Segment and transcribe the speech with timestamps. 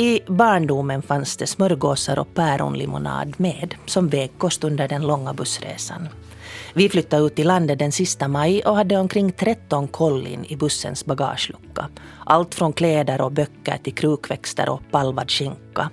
[0.00, 6.08] I barndomen fanns det smörgåsar och päronlimonad med som vägkost under den långa bussresan.
[6.74, 11.04] Vi flyttade ut i landet den sista maj och hade omkring 13 kollin i bussens
[11.04, 11.88] bagagelucka.
[12.26, 15.90] Allt från kläder och böcker till krukväxter och palvad skinka.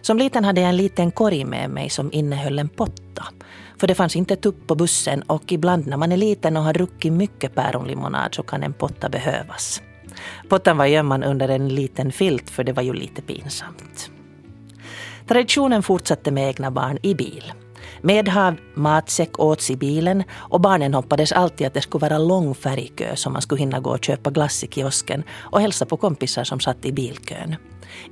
[0.00, 3.24] Som liten hade jag en liten korg med mig som innehöll en potta.
[3.78, 6.72] För det fanns inte tupp på bussen och ibland när man är liten och har
[6.72, 9.82] druckit mycket päronlimonad så kan en potta behövas.
[10.48, 14.10] Pottan var gömman under en liten filt för det var ju lite pinsamt.
[15.26, 17.52] Traditionen fortsatte med egna barn i bil.
[18.02, 23.16] Medhavd matsäck åts i bilen och barnen hoppades alltid att det skulle vara lång färgkö
[23.16, 26.60] så man skulle hinna gå och köpa glass i kiosken och hälsa på kompisar som
[26.60, 27.56] satt i bilkön.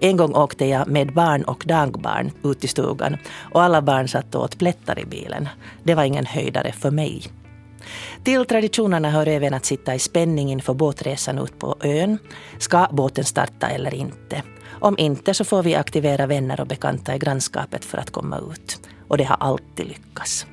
[0.01, 3.17] En gång åkte jag med barn och dagbarn ut i stugan
[3.53, 5.49] och alla barn satt och åt plättar i bilen.
[5.83, 7.23] Det var ingen höjdare för mig.
[8.25, 12.19] Till traditionerna hör även att sitta i spänning inför båtresan ut på ön.
[12.59, 14.43] Ska båten starta eller inte?
[14.81, 18.81] Om inte så får vi aktivera vänner och bekanta i grannskapet för att komma ut.
[19.09, 20.47] Och det har alltid lyckats.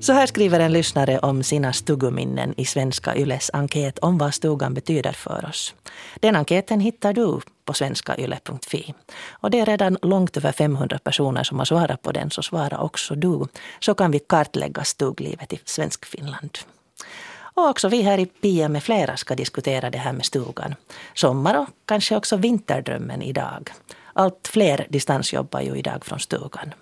[0.00, 4.74] Så här skriver en lyssnare om sina stuguminnen i Svenska Yles enkät om vad stugan
[4.74, 5.74] betyder för oss.
[6.20, 8.94] Den enkäten hittar du på svenskayle.fi.
[9.30, 12.80] Och det är redan långt över 500 personer som har svarat på den, så svara
[12.80, 13.46] också du.
[13.80, 16.58] Så kan vi kartlägga stuglivet i Svenskfinland.
[17.54, 20.74] Och också vi här i Pia med flera ska diskutera det här med stugan.
[21.14, 23.70] Sommar och kanske också vinterdrömmen idag.
[24.12, 26.74] Allt fler distansjobbar ju idag från stugan.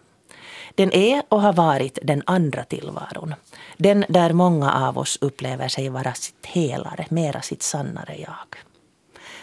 [0.74, 3.34] Den är och har varit den andra tillvaron.
[3.76, 8.67] Den där många av oss upplever sig vara sitt helare, mera sitt sannare jag.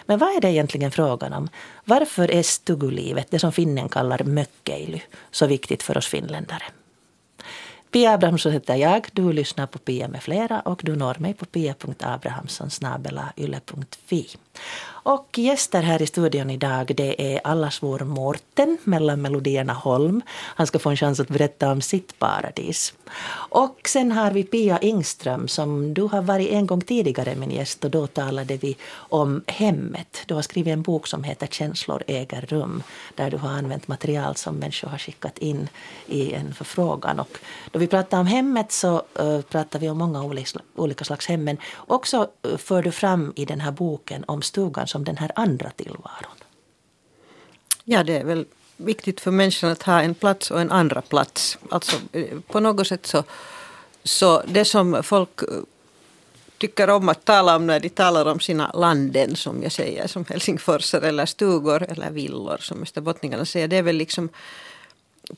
[0.05, 1.49] Men vad är det egentligen frågan om?
[1.85, 5.01] Varför är stugulivet, det som finnen kallar Mökkeily,
[5.31, 6.63] så viktigt för oss finländare?
[7.91, 9.07] Pia Abrahamsson heter jag.
[9.13, 14.27] Du lyssnar på Pia med flera och du når mig på pia.abrahamssonsnabelayle.fi.
[15.05, 20.21] Och gäster här i studion idag det är allas vår Mårten mellan melodierna Holm.
[20.29, 22.93] Han ska få en chans att berätta om sitt paradis.
[23.49, 27.83] Och sen har vi Pia Ingström som du har varit en gång tidigare min gäst
[27.83, 30.23] och då talade vi om hemmet.
[30.27, 32.83] Du har skrivit en bok som heter Känslor äger rum
[33.15, 35.69] där du har använt material som människor har skickat in
[36.07, 37.19] i en förfrågan.
[37.19, 37.37] Och
[37.71, 40.23] då vi pratar om hemmet så uh, pratar vi om många
[40.75, 44.87] olika, slags hem men också uh, för du fram i den här boken om stugan
[44.87, 46.37] som den här andra tillvaron?
[47.83, 48.45] Ja, det är väl
[48.77, 51.57] viktigt för människan att ha en plats och en andra plats.
[51.69, 53.23] Alltså eh, på något sätt så,
[54.03, 55.47] så det som folk eh,
[56.57, 60.25] tycker om att tala om när de talar om sina landen som jag säger som
[60.29, 63.67] helsingforsare eller stugor eller villor som österbottningarna säger.
[63.67, 64.29] Det är väl liksom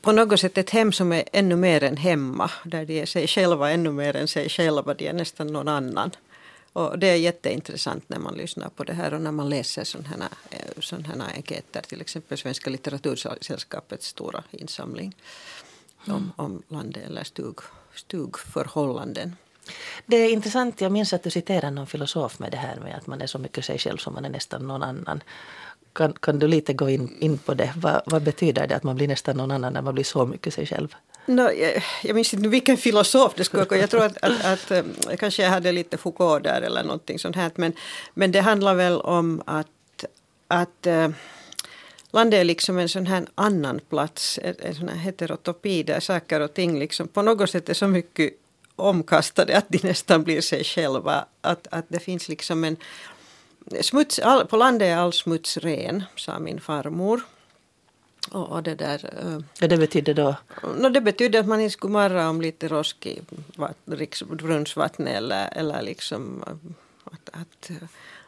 [0.00, 2.50] på något sätt ett hem som är ännu mer än hemma.
[2.64, 4.94] Där de är sig själva ännu mer än sig själva.
[4.94, 6.10] De är nästan någon annan.
[6.72, 10.28] Och det är jätteintressant när man lyssnar på det här och när man läser sådana
[10.50, 10.60] här,
[10.92, 11.82] eh, här enkäter.
[11.82, 15.16] Till exempel Svenska litteratursällskapets stora insamling
[16.06, 16.16] mm.
[16.16, 17.58] om, om land eller stug,
[17.94, 19.36] stugförhållanden.
[20.06, 23.06] Det är intressant, jag minns att du citerar någon filosof med det här med att
[23.06, 25.22] man är så mycket sig själv som man är nästan någon annan.
[25.92, 27.72] Kan, kan du lite gå in, in på det?
[27.76, 30.54] Vad, vad betyder det att man blir nästan någon annan när man blir så mycket
[30.54, 30.96] sig själv?
[31.28, 33.80] No, jag, jag minns inte vilken filosof det skulle vara.
[33.80, 34.82] Jag tror att, att, att, eh,
[35.18, 37.50] kanske jag hade lite Foucault där eller någonting sånt här.
[37.54, 37.72] Men,
[38.14, 40.04] men det handlar väl om att,
[40.48, 41.10] att eh, äh,
[42.10, 44.38] landet är liksom en sån här annan plats.
[44.42, 47.88] En, en sån här heterotopi där saker och ting liksom på något sätt är så
[47.88, 48.32] mycket
[48.76, 51.24] omkastade att de nästan blir sig själva.
[51.40, 52.76] Att, att det finns liksom en
[53.80, 57.20] smuts, all, på landet är all smuts ren, sa min farmor.
[58.30, 59.24] Och, och det där...
[59.24, 60.36] Uh, ja, det betyder då?
[60.76, 63.22] No, det betyder att man inte skulle marra om lite roskig
[64.28, 66.44] brunnsvatten eller, eller liksom
[67.04, 67.70] att, att,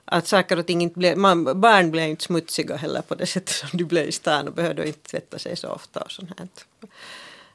[0.05, 1.19] att saker och ting inte blev...
[1.19, 4.55] Man, barn blev inte smutsiga heller på det sättet som de blev i stan och
[4.55, 6.49] behövde inte tvätta sig så ofta och sånt här.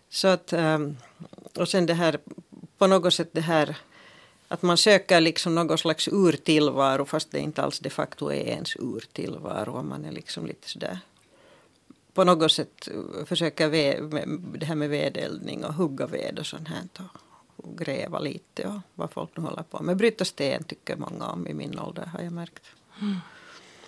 [0.10, 0.54] Så att,
[1.58, 2.20] och sen det här,
[2.78, 3.76] på något sätt det här
[4.48, 8.76] att man söker liksom någon slags urtillvaro fast det inte alls de facto är ens
[8.76, 9.84] urtillvaro.
[9.84, 11.00] Man är liksom lite sådär
[12.16, 12.90] på något sätt
[13.26, 14.00] försöka ve,
[14.54, 16.84] det här med vedeldning och hugga ved och sånt här.
[17.56, 19.98] Och gräva lite och vad folk nu håller på med.
[19.98, 22.64] Bryta sten tycker många om i min ålder har jag märkt.
[23.02, 23.18] Mm.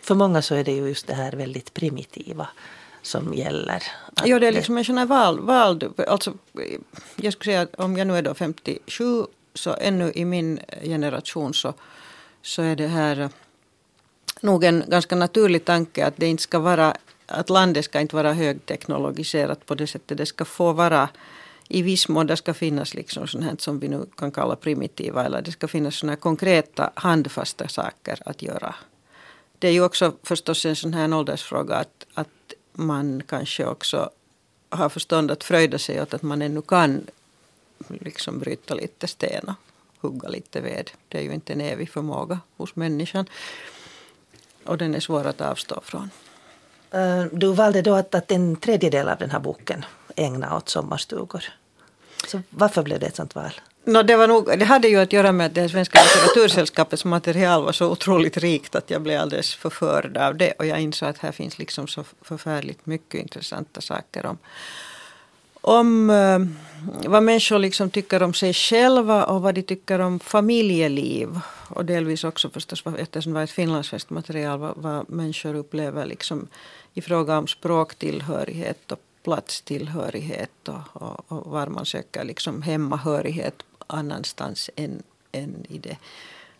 [0.02, 2.48] För många så är det ju just det här väldigt primitiva
[3.02, 3.84] som gäller.
[4.26, 6.34] Ja, det är liksom en sån här val, val alltså,
[7.16, 11.54] jag skulle säga att om jag nu är då 57 så ännu i min generation
[11.54, 11.74] så,
[12.42, 13.30] så är det här
[14.42, 16.94] nog en ganska naturlig tanke att det inte ska vara
[17.28, 20.18] att landet ska inte vara högteknologiserat på det sättet.
[20.18, 21.10] Det ska få vara
[21.68, 25.26] i viss mån, det ska finnas liksom sånt här som vi nu kan kalla primitiva
[25.26, 28.76] eller det ska finnas såna här konkreta handfasta saker att göra.
[29.60, 34.10] Det är ju också förstås en sån här åldersfråga att, att man kanske också
[34.70, 37.08] har förstånd att fröjda sig åt att man ännu kan
[37.88, 39.56] liksom bryta lite sten och
[40.02, 40.92] hugga lite ved.
[41.08, 43.26] Det är ju inte en evig förmåga hos människan.
[44.64, 46.10] Och den är svår att avstå från.
[46.92, 49.86] Eh, du valde då att, att en tredjedel av den här boken
[50.16, 51.44] ägna åt sommarstugor.
[52.28, 53.52] Så varför blev det ett sånt val?
[53.84, 57.64] No, det, var nog, det hade ju att göra med att det svenska litteratursällskapets material
[57.64, 60.52] var så otroligt rikt att jag blev alldeles förförd av det.
[60.52, 64.38] Och jag insåg att här finns liksom så förfärligt mycket intressanta saker om,
[65.68, 66.40] om uh,
[67.10, 71.40] vad människor liksom tycker om sig själva och vad de tycker om familjeliv.
[71.70, 76.48] Och delvis också förstås, eftersom det var ett finlandssvenskt material, vad, vad människor upplever liksom
[76.94, 84.70] i fråga om språktillhörighet och platstillhörighet och, och, och var man söker liksom hemmahörighet annanstans
[84.76, 85.98] än, än i det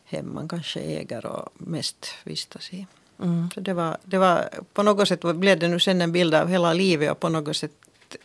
[0.06, 2.88] hem man kanske äger och mest vistas i.
[3.24, 3.50] Mm.
[3.54, 6.48] Så det var, det var, på något sätt blev det nu sen en bild av
[6.48, 7.72] hela livet och på något sätt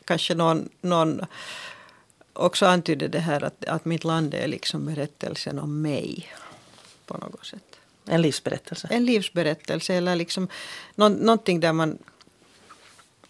[0.04, 1.20] kanske någon, någon
[2.32, 6.32] också antydde det här att, att mitt land är liksom berättelsen om mig.
[7.06, 7.62] På något sätt.
[8.06, 8.88] En livsberättelse?
[8.90, 10.48] En livsberättelse eller liksom
[10.94, 11.98] nå, någonting där man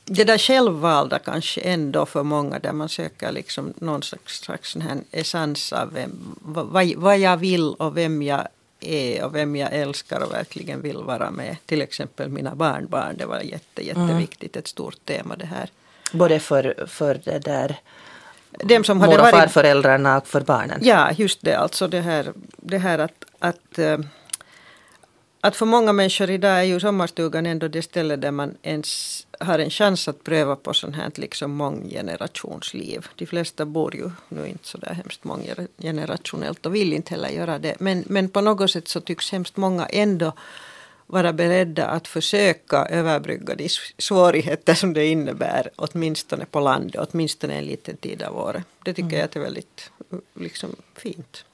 [0.04, 4.76] det där självvalda kanske ändå för många där man söker liksom någon slags, slags
[5.10, 8.48] essens av vem, vad, vad jag vill och vem jag
[8.80, 11.56] är och vem jag älskar och verkligen vill vara med.
[11.66, 15.70] Till exempel mina barnbarn, det var jätte, jätteviktigt, ett stort tema det här.
[16.12, 17.76] Både för, för det där
[18.50, 20.78] Dem som hade mor och farföräldrarna och för barnen?
[20.82, 21.54] Ja, just det.
[21.54, 23.98] Alltså det här, det här att, att eh,
[25.44, 29.58] att för många människor idag är ju sommarstugan ändå det ställe där man ens har
[29.58, 33.06] en chans att pröva på sånt här liksom månggenerationsliv.
[33.16, 37.58] De flesta bor ju nu inte så där hemskt månggenerationellt och vill inte heller göra
[37.58, 37.74] det.
[37.80, 40.32] Men, men på något sätt så tycks hemskt många ändå
[41.06, 43.68] vara beredda att försöka överbrygga de
[43.98, 48.62] svårigheter som det innebär, åtminstone på landet, åtminstone en liten tid av året.
[48.84, 49.20] Det tycker mm.
[49.20, 49.90] jag är väldigt
[50.34, 51.44] liksom, fint.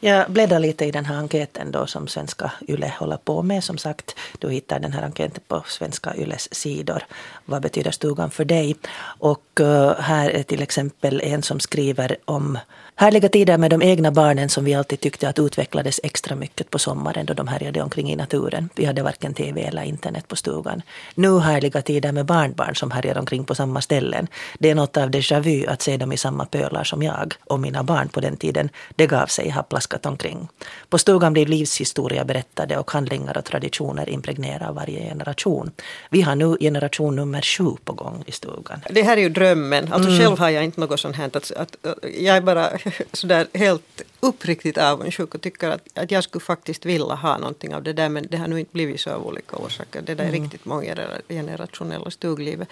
[0.00, 3.64] Jag bläddrar lite i den här enkäten då som Svenska Yle håller på med.
[3.64, 7.02] Som sagt, du hittar den här enkäten på Svenska Yles sidor.
[7.44, 8.76] Vad betyder stugan för dig?
[9.18, 12.58] Och uh, här är till exempel en som skriver om
[13.00, 16.78] härliga tider med de egna barnen som vi alltid tyckte att utvecklades extra mycket på
[16.78, 18.68] sommaren då de härjade omkring i naturen.
[18.74, 20.82] Vi hade varken tv eller internet på stugan.
[21.14, 24.28] Nu härliga tider med barnbarn som härjar omkring på samma ställen.
[24.58, 27.60] Det är något av déjà vu att se dem i samma pölar som jag och
[27.60, 28.68] mina barn på den tiden.
[28.96, 30.48] Det gav sig har plaskat omkring.
[30.88, 35.70] På stugan blir livshistoria berättade och handlingar och traditioner impregnerar varje generation.
[36.10, 38.80] Vi har nu generation nummer sju på gång i stugan.
[38.90, 39.92] Det här är ju drömmen.
[39.92, 40.20] Alltså mm.
[40.20, 41.26] Själv har jag inte något sånt här.
[41.26, 41.76] Att, att,
[42.18, 42.68] jag bara
[43.12, 47.82] sådär helt uppriktigt avundsjuk och tycker att, att jag skulle faktiskt vilja ha någonting av
[47.82, 48.08] det där.
[48.08, 50.02] Men det har nu inte blivit så av olika orsaker.
[50.02, 50.42] Det där är mm.
[50.42, 52.68] riktigt månggenerationella stuglivet.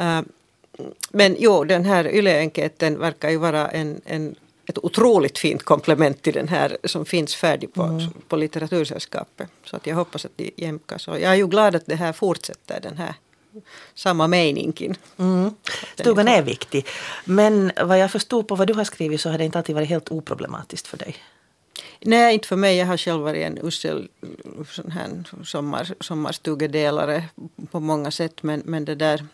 [0.00, 0.20] Uh,
[1.10, 4.36] men jo, den här YLE-enkäten verkar ju vara en, en
[4.70, 8.10] ett otroligt fint komplement till den här som finns färdig på, mm.
[8.28, 9.50] på Litteratursällskapet.
[9.64, 11.08] Så att jag hoppas att de jämkas.
[11.08, 13.14] Och jag är ju glad att det här fortsätter, den här
[13.94, 14.94] samma meningen.
[15.18, 15.50] Mm.
[15.94, 16.86] Stugan är viktig.
[17.24, 19.88] Men vad jag förstod på vad du har skrivit så har det inte alltid varit
[19.88, 21.16] helt oproblematiskt för dig.
[22.00, 22.76] Nej, inte för mig.
[22.76, 24.08] Jag har själv varit en usel
[24.70, 27.24] sån här sommar, sommarstugedelare
[27.70, 28.42] på många sätt.
[28.42, 29.26] Men, men det där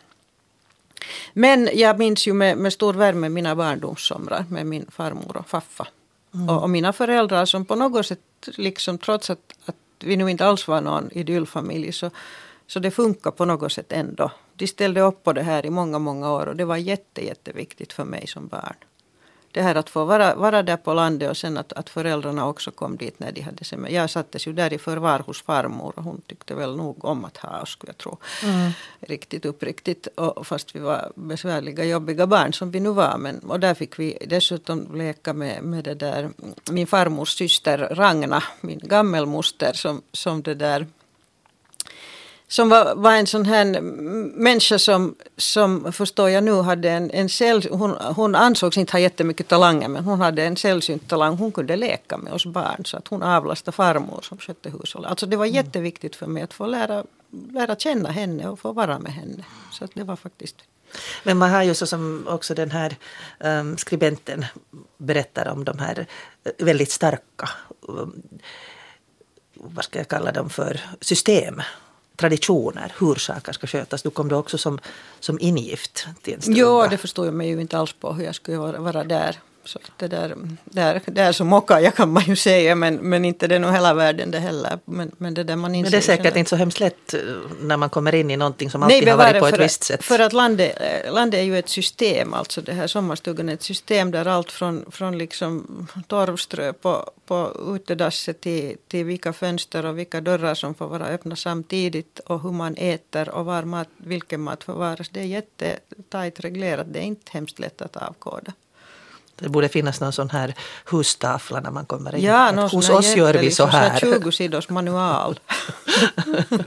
[1.32, 5.86] men jag minns ju med, med stor värme mina barndomssomrar med min farmor och faffa.
[6.34, 6.48] Mm.
[6.48, 10.46] Och, och, mina föräldrar som på något sätt, liksom, trots att, att vi nu inte
[10.46, 12.10] alls var någon idyllfamilj, så,
[12.66, 14.30] så det funkar på något sätt ändå.
[14.54, 17.92] De ställde upp på det här i många, många år och det var jätte, jätteviktigt
[17.92, 18.76] för mig som barn
[19.56, 22.70] det här att få vara, vara där på landet och sen att, att föräldrarna också
[22.70, 23.96] kom dit när de hade semester.
[23.96, 27.36] Jag sattes ju där i förvar hos farmor och hon tyckte väl nog om att
[27.36, 28.18] ha oss skulle jag tro.
[28.42, 28.70] Mm.
[29.00, 30.06] Riktigt uppriktigt.
[30.14, 33.18] Och fast vi var besvärliga jobbiga barn som vi nu var.
[33.18, 36.30] Men, och där fick vi dessutom leka med, med det där
[36.70, 40.86] min farmors syster Ragna, min gammelmoster som, som det där
[42.48, 43.80] som var, var en sån här
[44.40, 48.98] människa som, som förstår jag nu hade en, en säll, hon, hon ansågs inte ha
[48.98, 51.36] jättemycket talanger men hon hade en sällsynt talang.
[51.36, 55.10] Hon kunde leka med oss barn så att hon avlastade farmor som skötte hushållet.
[55.10, 55.54] Alltså det var mm.
[55.54, 57.04] jätteviktigt för mig att få lära,
[57.52, 59.44] lära känna henne och få vara med henne.
[59.72, 60.56] Så det var faktiskt
[61.22, 62.96] men man har ju så som också den här
[63.40, 64.44] um, skribenten
[64.98, 66.06] berättar om de här
[66.58, 67.48] väldigt starka,
[67.80, 68.22] um,
[69.54, 71.62] vad ska jag kalla dem för, system
[72.16, 74.02] traditioner, hur saker ska skötas.
[74.02, 74.78] Du kom då också som,
[75.20, 76.56] som ingift till en stund.
[76.56, 79.38] Ja, det förstår jag mig ju inte alls på hur jag skulle vara, vara där.
[79.66, 83.24] Så det, där, det, är, det är som Mokaja kan man ju säga men, men
[83.24, 84.78] inte det är nog hela världen det heller.
[84.84, 87.20] Men, men det, där man men det är säkert inte så hemskt lätt eh,
[87.60, 90.04] när man kommer in i någonting som alltid Nej, har varit på ett visst sätt.
[90.04, 90.78] För att landet,
[91.10, 94.84] landet är ju ett system, alltså det här sommarstugan är ett system där allt från,
[94.90, 100.86] från liksom torvströ på, på utedasset till, till vilka fönster och vilka dörrar som får
[100.88, 105.08] vara öppna samtidigt och hur man äter och var mat, vilken mat förvaras.
[105.08, 108.52] Det är jättetajt reglerat, det är inte hemskt lätt att avkoda.
[109.36, 112.24] Det borde finnas någon sån här hustavla när man kommer in.
[112.24, 113.98] Ja, någon hos oss gör vi så här.
[114.00, 115.40] 20 sidors manual.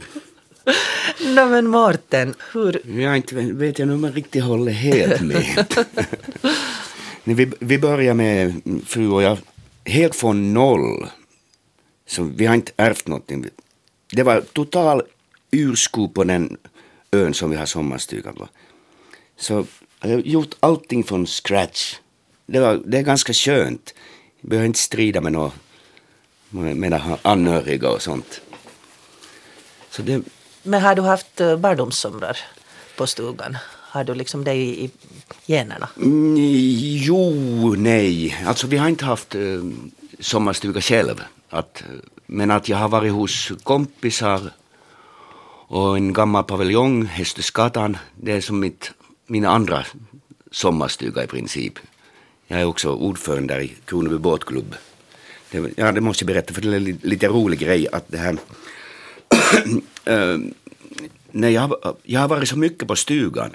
[1.20, 3.00] no, men Mårten, hur...
[3.00, 5.66] Jag inte, vet jag nu om jag riktigt håller helt med.
[7.24, 9.38] vi, vi börjar med fru och jag
[9.86, 11.08] helt från noll.
[12.08, 13.46] Så vi har inte ärvt någonting.
[14.12, 15.02] Det var total
[15.52, 16.58] urskog på den
[17.12, 18.48] ön som vi har sommarstugan på.
[19.38, 19.66] Så
[20.02, 21.96] jag har gjort allting från scratch
[22.52, 23.94] det, var, det är ganska skönt.
[24.42, 25.52] Jag behöver inte strida med några
[26.50, 28.42] med anhöriga och sånt.
[29.90, 30.22] Så det...
[30.64, 32.38] Men har du haft eh, barndomssomrar
[32.98, 33.58] på stugan?
[33.92, 34.90] Har du liksom det i,
[35.46, 35.90] generna?
[35.98, 36.36] Mm,
[37.08, 37.30] jo,
[37.78, 38.38] nej.
[38.46, 39.64] Alltså vi har inte haft uh,
[40.20, 41.24] sommarstuga själv.
[41.50, 41.84] Att,
[42.26, 44.52] men att jag har varit hos kompisar
[45.68, 48.92] och en gammal paviljong, Hästesgatan, det är som mitt,
[49.28, 49.86] min andra
[50.52, 51.80] sommarstuga i princip.
[52.52, 54.76] Jag är också ordförande där i Kronoby båtklubb.
[55.52, 58.34] Det, ja, det måste jag berätta för det är lite rolig grej att det här
[58.34, 58.40] uh,
[61.32, 63.52] när jag, jag har varit så mycket på stugan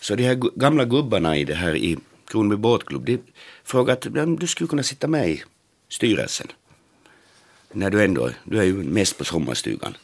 [0.00, 3.18] så de här gamla gubbarna i det här i Kronoby båtklubb de
[3.64, 5.42] frågade att du skulle kunna sitta med i
[5.88, 6.46] styrelsen.
[7.72, 9.96] När du ändå, du är ju mest på sommarstugan.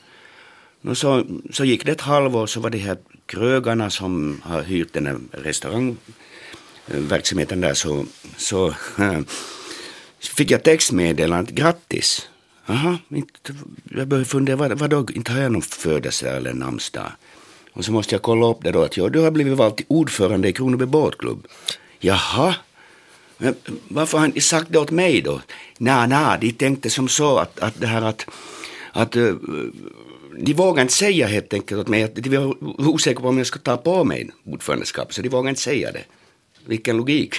[0.82, 4.92] Och så, så gick det ett halvår så var det här krögarna som har hyrt
[4.92, 5.96] den här restaurangen.
[6.90, 8.68] Eh, verksamheten där så, så
[8.98, 9.20] äh,
[10.20, 12.28] fick jag textmeddelandet grattis.
[12.66, 12.98] Aha,
[13.96, 17.12] jag började fundera, vad, vadå, inte har jag någon födelsedag eller namnsdag?
[17.72, 19.86] Och så måste jag kolla upp det då, att ja, du har blivit vald till
[19.88, 21.46] ordförande i Kronoby båtklubb.
[21.98, 22.54] Jaha,
[23.38, 23.54] men
[23.88, 25.40] varför har han sagt det åt mig då?
[25.78, 28.26] Nej, nej, de tänkte som så att, att det här att,
[28.92, 29.34] att eh,
[30.38, 32.56] de vågade inte säga helt enkelt åt mig, att de var
[32.88, 36.04] osäkra på om jag skulle ta på mig ordförandeskapet, så de vågade inte säga det.
[36.68, 37.34] Vilken logik.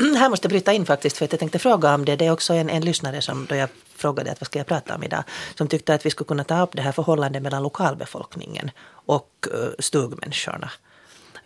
[0.00, 2.16] Mm, här måste jag bryta in faktiskt för att jag tänkte fråga om det.
[2.16, 4.94] Det är också en, en lyssnare som då jag frågade att vad ska jag prata
[4.94, 5.24] om idag.
[5.54, 8.70] Som tyckte att vi skulle kunna ta upp det här förhållandet mellan lokalbefolkningen
[9.06, 10.70] och eh, stugmänniskorna.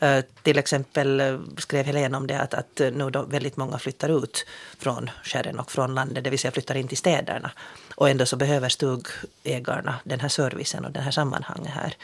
[0.03, 4.25] Uh, till exempel uh, skrev Helene om det att, att nu då väldigt många flyttar
[4.25, 4.47] ut
[4.79, 7.51] från skären och från landet, det vill säga flyttar in till städerna.
[7.95, 11.97] Och ändå så behöver stugägarna den här servicen och den här sammanhanget här.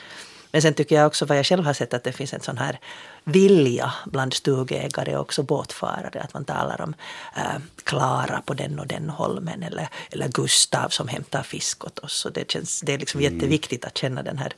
[0.53, 2.59] Men sen tycker jag också vad jag själv har sett att det finns en sån
[2.59, 2.79] här
[3.25, 6.95] vilja bland stugägare och också båtfarare att man talar om
[7.37, 12.25] äh, Klara på den och den holmen eller, eller Gustav som hämtar fisk åt oss.
[12.25, 13.35] Och det, känns, det är liksom mm.
[13.35, 14.53] jätteviktigt att känna den här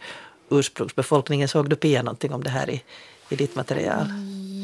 [0.51, 1.49] ursprungsbefolkningen.
[1.49, 2.83] Såg du Pia någonting om det här i,
[3.29, 4.07] i ditt material?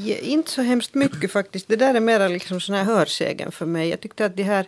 [0.06, 1.68] Ja, inte så hemskt mycket faktiskt.
[1.68, 3.88] Det där är mera liksom sån här hörsägen för mig.
[3.88, 4.66] Jag tyckte att de här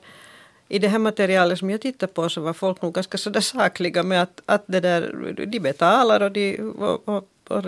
[0.73, 4.02] i det här materialet som jag tittar på så var folk nog ganska sådär sakliga
[4.02, 7.64] med att, att det där, de betalar och, de, och, och, och,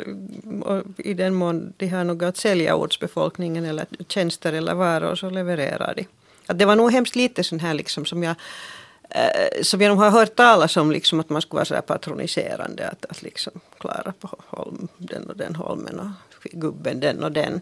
[0.62, 5.30] och i den mån de har något att sälja ortsbefolkningen eller tjänster eller varor så
[5.30, 6.06] levererar de.
[6.46, 8.36] Att det var nog hemskt lite sån här liksom som jag
[9.10, 12.88] eh, som jag nog har hört talas om liksom att man skulle vara så patroniserande
[12.88, 16.10] att, att liksom klara på holm, den och den holmen och
[16.52, 17.60] gubben den och den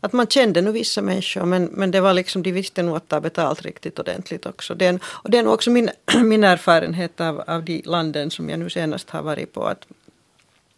[0.00, 3.08] att man kände nu vissa människor men, men det var liksom, de visste nog att
[3.08, 4.74] ta betalt riktigt ordentligt också.
[4.74, 5.90] Det är, och det är nog också min,
[6.24, 9.86] min erfarenhet av, av de landen som jag nu senast har varit på att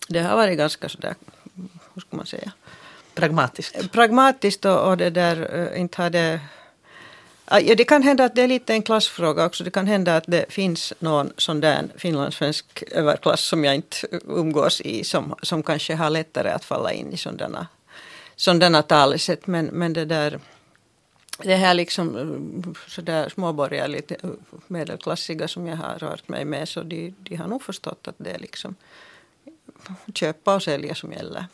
[0.08, 1.14] det har varit ganska sådär,
[1.94, 2.52] hur ska man säga?
[3.14, 3.92] Pragmatiskt.
[3.92, 6.40] Pragmatiskt och, och det där uh, inte hade
[7.50, 9.64] Ja, det kan hända att det är lite en klassfråga också.
[9.64, 13.96] Det kan hända att det finns någon sån där finlandssvensk överklass som jag inte
[14.28, 17.66] umgås i som, som kanske har lättare att falla in i sådana
[18.42, 19.46] sådana talesätt.
[19.46, 20.40] Men, men det där
[21.38, 24.12] det här liksom sådär småborgerligt
[24.66, 28.30] medelklassiga som jag har rört mig med så de, de har nog förstått att det
[28.30, 28.74] är liksom
[30.14, 31.46] köpa och sälja som gäller.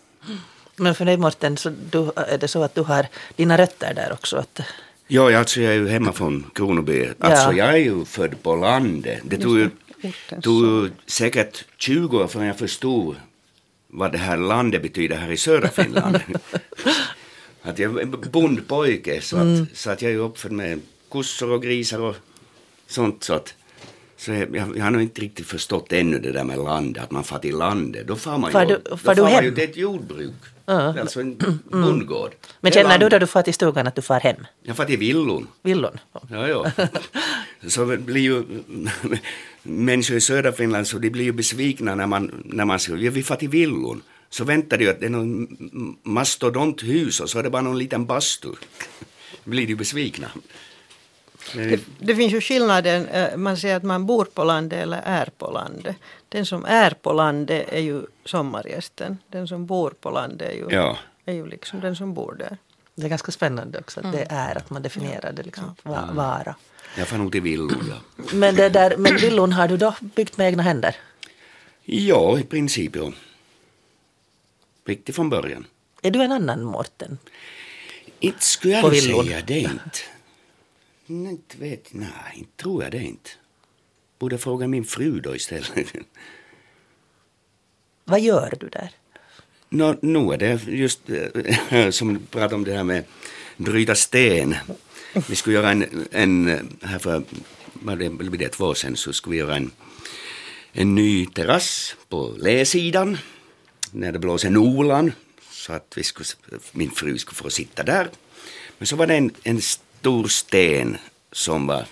[0.76, 4.12] Men för dig Morten, så du, är det så att du har dina rötter där
[4.12, 4.36] också?
[4.36, 4.60] Att...
[5.06, 7.08] Ja, alltså jag är ju hemma från Kronoby.
[7.18, 7.52] Alltså ja.
[7.52, 9.20] jag är ju född på landet.
[9.24, 9.70] Det tog ju
[10.42, 13.16] tog säkert 20 år förrän jag förstod
[13.88, 16.20] vad det här landet betyder här i södra Finland.
[17.62, 19.66] att jag är bondpojke så att, mm.
[19.74, 22.16] så att jag är uppfödd med kossor och grisar och
[22.86, 23.24] sånt.
[23.24, 23.54] Så att,
[24.16, 27.24] Så jag, jag, har nog inte riktigt förstått ännu det där med landet, att man
[27.24, 28.06] far till landet.
[28.06, 30.34] Då far man Far ju, du- då far du man ju till ett jordbruk.
[30.68, 31.00] Ja.
[31.00, 32.34] Alltså en bondgård.
[32.60, 34.46] Men känner du då du far till stugan att du far hem?
[34.62, 35.48] Jag far till villon.
[35.62, 35.98] Villon?
[36.30, 36.70] Ja, ja.
[37.66, 38.44] Så blir ju
[39.62, 43.10] människor i södra Finland så de blir ju besvikna när man, när man säger ja,
[43.10, 44.02] vi far till villon.
[44.30, 45.48] Så väntar de att det är någon
[46.02, 48.48] mastodonthus och så är det bara någon liten bastu.
[49.44, 50.30] Blir de besvikna.
[51.54, 55.26] Det, det finns ju skillnaden, eh, man säger att man bor på landet eller är
[55.38, 55.96] på landet.
[56.28, 59.18] Den som är på landet är ju sommargästen.
[59.28, 60.98] Den som bor på landet är ju, Ja.
[61.24, 62.56] är ju liksom den som bor där.
[62.94, 66.54] Det är ganska spännande också att det är att man definierar det liksom va- vara.
[66.96, 68.24] Jag far nog till villon, ja.
[68.32, 70.96] Men, det där, men villon har du då byggt med egna händer?
[71.84, 73.12] Ja, i princip ja.
[74.86, 75.66] Riktigt från början.
[76.02, 77.18] Är du en annan Mårten?
[78.20, 79.24] Inte skulle jag På nog villon.
[79.26, 79.98] säga det inte.
[81.10, 83.30] Inte vet, nej, inte tror jag det inte.
[84.18, 85.72] Borde fråga min fru då istället.
[88.04, 88.90] Vad gör du där?
[89.68, 91.00] Nå, nu är det just
[91.70, 93.04] eh, som du pratade om det här med
[93.56, 94.54] bryta sten.
[95.28, 97.22] Vi skulle göra en, en eh, här för,
[97.72, 99.70] vad det blir det, två år sedan, så skulle vi göra en,
[100.72, 103.18] en ny terrass på läsidan
[103.92, 105.12] när det blåser Norland
[105.50, 106.26] så att vi skulle,
[106.72, 108.08] min fru skulle få sitta där.
[108.78, 109.60] Men så var det en, en
[110.00, 110.96] stor sten
[111.32, 111.86] som var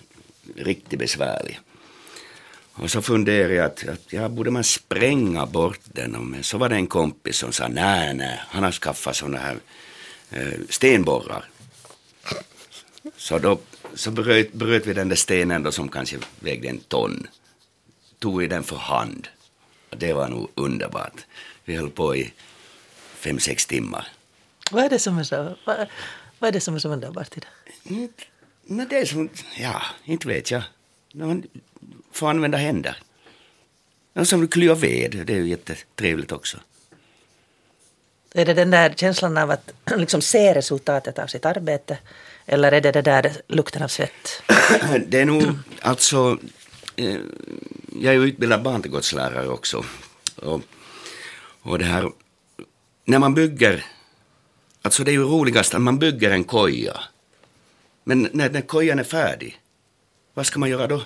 [0.56, 1.60] riktigt besvärlig.
[2.72, 6.10] Och så funderade jag att, att ja, borde man spränga bort den?
[6.30, 9.56] Men så var det en kompis som sa nej, nej, han har skaffat sådana här
[10.30, 11.44] eh, stenborrar.
[13.16, 13.58] Så då
[13.94, 17.26] så bröt, bröt vi den där stenen då som kanske vägde en ton.
[18.18, 19.28] Tog vi den för hand.
[19.90, 21.24] Och det var nog underbart.
[21.64, 22.32] Vi höll på i
[23.18, 24.08] fem, sex timmar.
[24.70, 25.56] Vad är det som är så,
[26.38, 28.08] vad, är det som är så underbart i det?
[28.62, 30.62] Men det är som, ja, inte vet jag.
[31.14, 31.44] Man
[32.12, 32.96] får använda händer.
[34.12, 36.58] Och som du klyver ved, det är ju jättetrevligt också.
[38.34, 41.98] Är det den där känslan av att liksom se resultatet av sitt arbete?
[42.46, 44.42] Eller är det det där lukten av svett?
[45.06, 45.42] Det är nog,
[45.80, 46.38] alltså,
[46.96, 47.16] eh,
[48.00, 49.84] jag är ju utbildad barnträdgårdslärare också.
[50.36, 50.60] Och,
[51.62, 52.10] och det här,
[53.04, 53.84] när man bygger,
[54.86, 57.00] alltså det är ju roligast att man bygger en koja.
[58.04, 59.60] Men när, när kojan är färdig,
[60.34, 61.02] vad ska man göra då?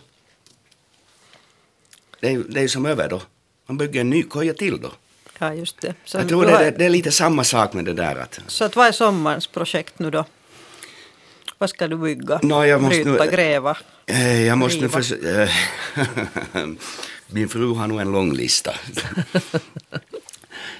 [2.20, 3.22] Det är det är ju som över då.
[3.66, 4.92] Man bygger en ny koja till då.
[5.38, 5.94] Ja, just det.
[6.04, 8.64] Så, Jag tror det, är- det är lite samma sak med det där att så
[8.64, 10.24] att vad är sommarens projekt nu då?
[11.58, 12.40] Vad ska du bygga?
[12.42, 13.76] Nå, jag måste Bryta, nu- gräva?
[14.06, 14.98] Eh, Jag måste nu Riva.
[14.98, 15.48] försöka...
[17.32, 18.74] Min fru har nog en lång lista.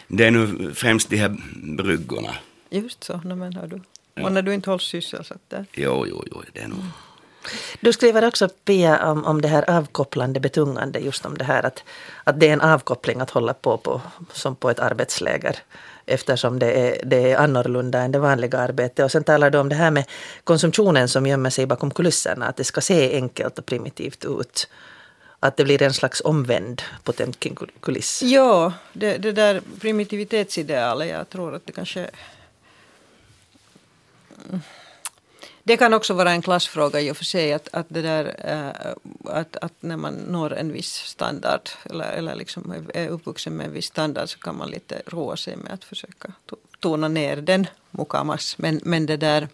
[0.08, 1.36] Det är nu främst de här
[1.76, 2.34] bryggorna.
[2.70, 3.80] Just så, no, men hör du.
[4.14, 4.24] Ja.
[4.24, 5.66] Och när du inte hålls sysselsatt där.
[5.72, 6.78] Jo, jo, jo, det är nog...
[7.80, 11.84] Du skriver också Pia om, om det här avkopplande betungande, just om det här att,
[12.24, 14.00] att det är en avkoppling att hålla på, på
[14.32, 15.56] som på ett arbetsläger
[16.06, 19.04] eftersom det är, det är annorlunda än det vanliga arbetet.
[19.04, 20.04] Och sen talar du om det här med
[20.44, 24.68] konsumtionen som gömmer sig bakom kulisserna, att det ska se enkelt och primitivt ut.
[25.40, 28.22] Att det blir en slags omvänd Potemkin-kuliss.
[28.22, 32.10] Ja, det, det där primitivitetsidealet, jag tror att det kanske...
[35.62, 38.92] Det kan också vara en klassfråga i och för sig att, att, det där, eh,
[39.24, 43.72] att, att när man når en viss standard eller, eller liksom är- uppvuxen med en
[43.72, 46.32] viss standard så kan man lite roa sig med att försöka
[46.80, 48.58] tona ner den mukamas.
[48.58, 49.48] Men, men det där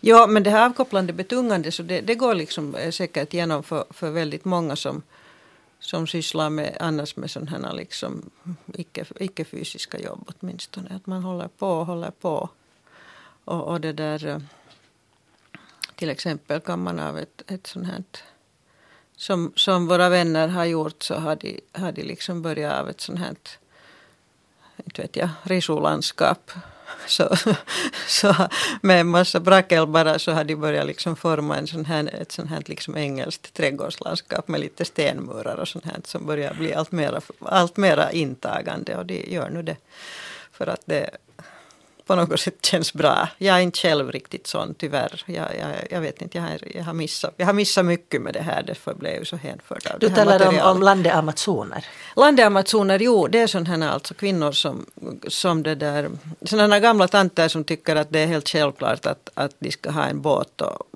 [0.00, 3.84] Ja, men det här avkopplande betungande så det, det går liksom eh, säkert igenom för,
[3.90, 5.02] för väldigt många som,
[5.80, 8.30] som sysslar med annars med sådana här liksom
[8.74, 10.96] icke, icke-fysiska jobb åtminstone.
[10.96, 12.48] Att man håller på och håller på.
[13.50, 14.38] Och, och det där eh,
[15.94, 18.04] till exempel kan man av ett, ett sånt här
[19.16, 23.00] som, som våra vänner har gjort så har de, har de liksom börjat av ett
[23.00, 23.36] sånt här
[24.84, 26.50] inte vet jag, risulandskap.
[27.06, 27.36] Så,
[28.06, 28.34] så
[28.82, 32.32] med en massa brackel bara så har de börjat liksom forma en sån här, ett
[32.32, 36.92] sånt här liksom engelskt trädgårdslandskap med lite stenmurar och sånt här som börjar bli allt
[36.92, 39.76] mera, allt mera intagande och de gör nu det
[40.52, 41.10] för att det
[42.10, 43.28] på något sätt känns bra.
[43.38, 45.22] Jag är inte själv riktigt sån tyvärr.
[45.26, 48.34] Jag, jag, jag vet inte, jag har, jag, har missat, jag har missat mycket med
[48.34, 50.76] det här, därför blev jag så hänförd av Du det här talar om, materialet.
[50.76, 51.84] om landet Amazoner.
[52.16, 54.86] Landeamazoner, jo, det är sådana här alltså kvinnor som,
[55.28, 56.10] som det där,
[56.42, 60.04] sådana gamla tanter som tycker att det är helt självklart att, att de ska ha
[60.04, 60.89] en båt och,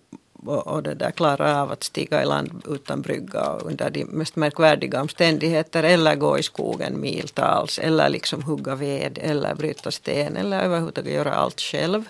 [0.45, 4.37] och, och det där klara av att stiga i land utan brygga under de mest
[4.37, 10.65] märkvärdiga omständigheter eller gå i skogen miltals eller liksom hugga ved eller bryta sten eller
[10.65, 12.05] överhuvudtaget göra allt själv.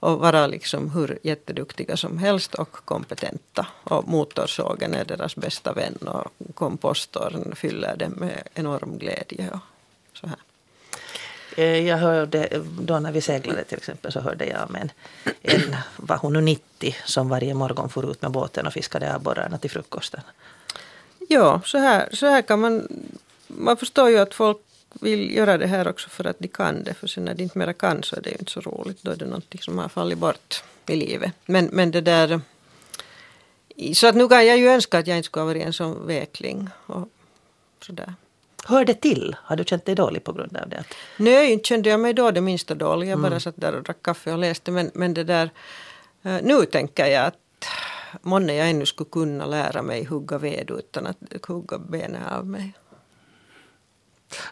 [0.00, 3.66] och vara liksom hur jätteduktiga som helst och kompetenta.
[3.84, 9.50] Och motorsågen är deras bästa vän och kompostorn fyller dem med enorm glädje.
[9.50, 10.36] Och så här.
[10.36, 14.90] Eh, Eh, jag hörde, då när vi seglade till exempel så hörde jag om en,
[15.42, 19.58] en var hon nu 90, som varje morgon for ut med båten och fiskade abborrarna
[19.58, 20.20] till frukosten.
[21.28, 22.88] Ja, så här, så här kan man...
[23.46, 24.58] Man förstår ju att folk
[25.00, 26.94] vill göra det här också för att de kan det.
[26.94, 29.02] För sen när de inte mera kan så är det ju inte så roligt.
[29.02, 31.32] Då är det någonting som har fallit bort i livet.
[31.46, 32.40] Men, men det där...
[33.94, 36.06] Så att nu kan jag ju önska att jag inte skulle ha varit en sån
[36.06, 36.68] vekling.
[36.86, 37.08] Och
[37.82, 38.14] sådär.
[38.64, 39.36] Hör det till?
[39.42, 40.84] Har du känt dig dålig på grund av det?
[41.16, 43.08] Nej, inte kände jag mig då det minsta dålig.
[43.08, 43.40] Jag bara Mm.
[43.40, 44.70] satt där och drack kaffe och läste.
[44.70, 45.50] Men, men det där...
[46.22, 47.34] eh, Nu tänker jag att
[48.22, 51.16] månne jag ännu skulle kunna lära mig hugga ved utan att
[51.46, 52.72] hugga benen av mig.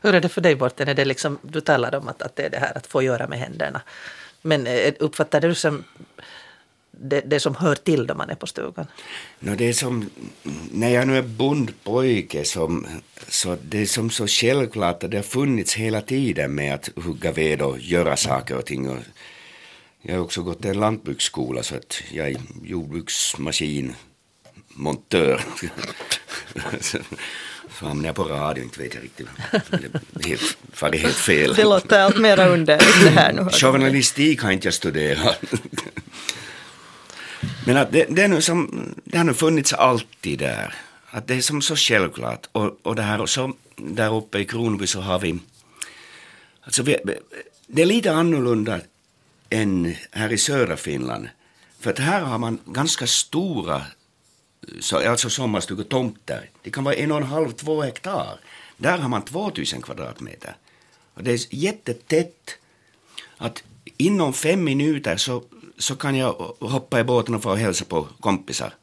[0.03, 0.89] Hur är det för dig Borten?
[0.89, 3.27] Är det liksom, du talar om att, att det är det här att få göra
[3.27, 3.81] med händerna.
[4.43, 5.85] Men eh, uppfattar du som
[7.01, 8.87] det, det som hör till då man är på stugan?
[9.41, 10.11] No, det är som,
[10.73, 12.87] när jag nu är bondpojke som,
[13.29, 17.33] så det är som så självklart att det har funnits hela tiden med att hugga
[17.33, 18.91] ved och göra saker och ting.
[18.91, 18.99] Och
[20.03, 25.45] jag har också gått en lantbruksskola så att jag är jordbruksmaskinmontör.
[26.81, 26.99] så,
[27.87, 29.29] hamnade jag på radio, inte vet jag riktigt.
[30.13, 30.41] Det
[30.73, 31.55] farit helt fel.
[31.55, 33.51] Det låter allt mera under det här nu.
[33.51, 35.45] Journalistik har inte jag studerat.
[37.67, 40.75] Men att det, det, är nu som, det har nu funnits alltid där.
[41.11, 42.47] Att det är som så självklart.
[42.53, 45.39] Och, och det här, och så, där uppe i Kronby så har vi...
[46.61, 46.97] Alltså vi,
[47.67, 48.81] det är lite annorlunda
[49.51, 51.29] än här i södra Finland.
[51.81, 53.83] För att här har man ganska stora
[54.81, 56.51] så, alltså sommarstugor, tomter.
[56.63, 58.41] Det kan vara en och en halv, två hektar.
[58.77, 60.57] Där har man 2000 kvadratmeter.
[61.15, 62.59] Och det är jättetätt
[63.37, 63.63] att
[63.97, 65.45] inom fem minuter så,
[65.79, 68.75] så kan jag hoppa i båten och få hälsa på kompisar.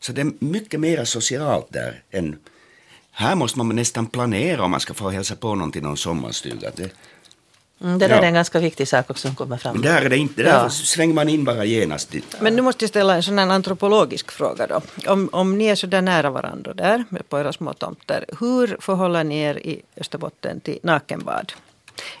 [0.00, 2.38] Så det är mycket mer socialt där än...
[3.10, 6.70] Här måste man nästan planera om man ska få hälsa på någon till någon sommarstuga.
[6.76, 6.90] Det,
[7.80, 8.22] Mm, det där Ja.
[8.22, 9.72] är en ganska viktig sak också som kommer fram.
[9.72, 10.70] men där är det inte, där Ja.
[10.70, 12.10] svänger man in bara genast.
[12.10, 12.36] dit.
[12.40, 14.80] Men nu måste jag ställa en sån här antropologisk fråga då.
[15.12, 18.24] Om, om ni är så där nära varandra där på era små tomter.
[18.40, 21.52] Hur förhåller ni er i Österbotten till nakenbad?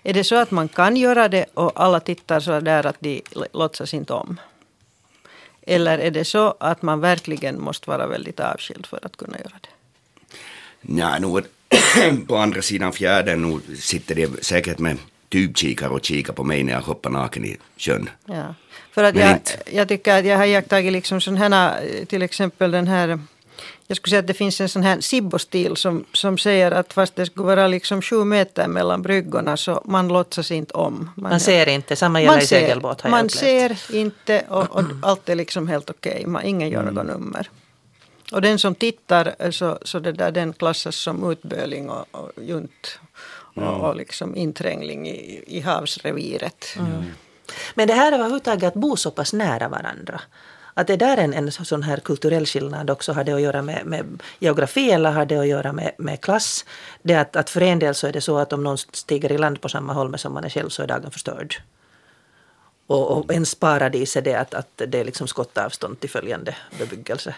[0.02, 3.22] Är det så att man kan göra det och alla tittar så där att de
[3.52, 4.40] låtsas inte om?
[5.66, 9.52] Eller är det så att man verkligen måste vara väldigt avskild för att kunna göra
[9.60, 9.68] det?
[10.80, 11.42] Nej, nu,
[12.26, 14.96] på andra sidan fjärden nu sitter det säkert med
[15.28, 18.10] tubkikare och kikar på mig när jag hoppar naken i sjön.
[18.26, 18.54] Ja.
[18.92, 22.04] För att Men jag, inte- jag tycker att jag har iakttagit liksom sån här, eh,
[22.04, 23.18] till exempel den här
[23.90, 27.16] jag skulle säga att det finns en sån här Sibbo-stil som, som säger att fast
[27.16, 31.10] det skulle vara liksom sju meter mellan bryggorna så man låtsas inte om.
[31.14, 33.78] Man ser inte, samma gäller man i ser, segelbåt har jag Man upplevt.
[33.80, 36.26] ser inte och, och allt är liksom helt okej.
[36.26, 37.50] Man Ingen gör något nummer.
[38.32, 42.30] Och den som tittar eh, så, så det där, den klassas som utböling och, och
[42.42, 43.00] junt.
[43.54, 46.76] Och, och liksom inträngling i, i havsreviret.
[47.74, 50.20] Men det här överhuvudtaget att bo så pass nära varandra.
[50.78, 53.12] Att det där är en, en sån här kulturell skillnad också.
[53.12, 56.64] Har det att göra med, med geografi eller har det att göra med, med klass?
[57.02, 59.38] Det att, att för en del så är det så att om någon stiger i
[59.38, 61.56] land på samma holme som man är själv så är dagen förstörd.
[62.86, 67.34] Och, och ens paradis är det att, att det är liksom skottavstånd till följande bebyggelse.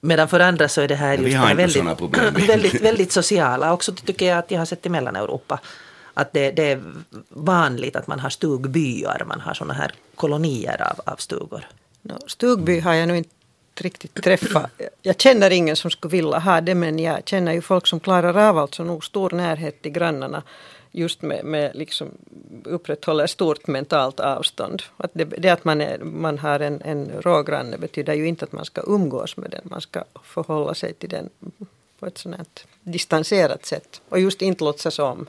[0.00, 2.34] Medan för andra så är det här Ja, just problem.
[2.34, 3.72] väldigt, väldigt, väldigt sociala.
[3.72, 5.60] Också tycker jag att jag har sett i Mellaneuropa.
[6.14, 6.82] Att det, det är
[7.28, 11.66] vanligt att man har stugbyar, man har såna här kolonier av, av stugor.
[12.02, 13.30] No, Stugby har jag nu inte
[13.80, 14.70] riktigt träffat.
[15.02, 18.48] Jag känner ingen som skulle vilja ha det men jag känner ju folk som klarar
[18.48, 20.42] av alltså nog stor närhet till grannarna
[20.92, 22.08] just med, med liksom
[22.64, 24.82] upprätthåller stort mentalt avstånd.
[24.96, 28.52] Att det, det att man, är, man har en, en rågranne betyder ju inte att
[28.52, 29.62] man ska umgås med den.
[29.64, 31.30] Man ska förhålla sig till den
[31.98, 32.46] på ett sånt här
[32.82, 34.00] distanserat sätt.
[34.08, 35.28] Och just inte låtsas om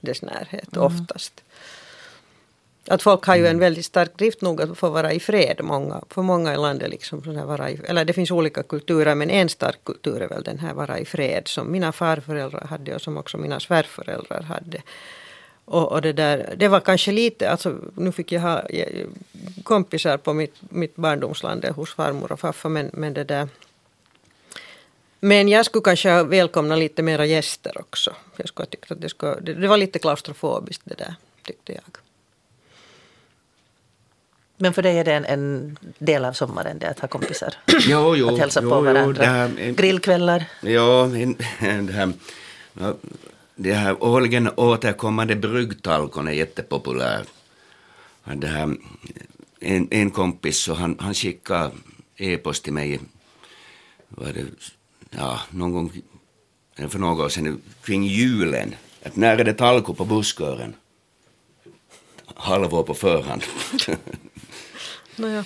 [0.00, 1.42] dess närhet oftast.
[2.88, 5.60] Att folk har ju en väldigt stark drift nog att få vara i fred.
[5.62, 9.14] Många, för många i landet liksom sån här vara i, eller det finns olika kulturer
[9.14, 12.94] men en stark kultur är väl den här vara i fred som mina farföräldrar hade
[12.94, 14.82] och som också mina svärföräldrar hade.
[15.64, 19.06] Och, och det där, det var kanske lite, alltså nu fick jag ha eh,
[19.62, 23.48] kompisar på mitt, mitt barndomsland hos farmor och farfar men, men det där
[25.24, 28.14] men jag skulle kanske välkomna lite mera gäster också.
[28.36, 31.72] Jag skulle ha tyckt att det, skulle, det, det var lite klaustrofobiskt det där, tyckte
[31.72, 31.96] jag.
[34.62, 37.54] Men för dig är det en, en del av sommaren det att ha kompisar?
[37.86, 39.22] Jo, jo, att hälsa jo, på varandra?
[39.22, 40.44] det här, Grillkvällar?
[40.62, 41.06] Ja,
[41.86, 42.12] det här,
[43.54, 47.24] det här årligen återkommande bryggtalkon är jättepopulär.
[48.24, 48.76] det här,
[49.60, 51.70] en, en kompis så han, han skickade
[52.16, 53.00] e-post till mig,
[54.08, 54.44] var det,
[55.10, 55.92] ja, någon gång
[56.88, 58.74] för några år sedan kring julen.
[59.02, 60.74] Att när är det talko på busskören?
[62.34, 63.42] Halvår på förhand.
[65.16, 65.44] Nåja.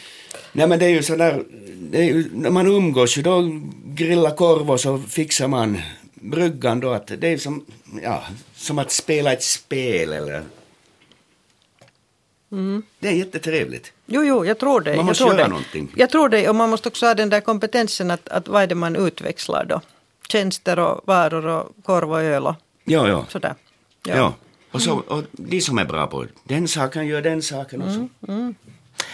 [0.52, 1.44] Nej men det är ju sådär,
[1.78, 5.78] det ju, när man umgås ju då grillar korv och så fixar man
[6.14, 7.64] bryggan då att det är som,
[8.02, 8.22] ja,
[8.54, 10.42] som att spela ett spel eller
[12.98, 13.92] Det är jättetrevligt.
[14.06, 14.90] Jo, jo, jag tror det.
[14.90, 15.48] Man jag måste tror göra det.
[15.50, 15.92] någonting.
[15.96, 18.66] Jag tror det, och man måste också ha den där kompetensen att, att vad är
[18.66, 19.80] det man utväxlar då?
[20.28, 23.26] Tjänster och varor och korv och öl och Ja, ja.
[23.28, 23.54] sådär.
[24.06, 24.34] Ja.
[24.70, 28.08] Och, så, och de som är bra på den saken gör den saken också.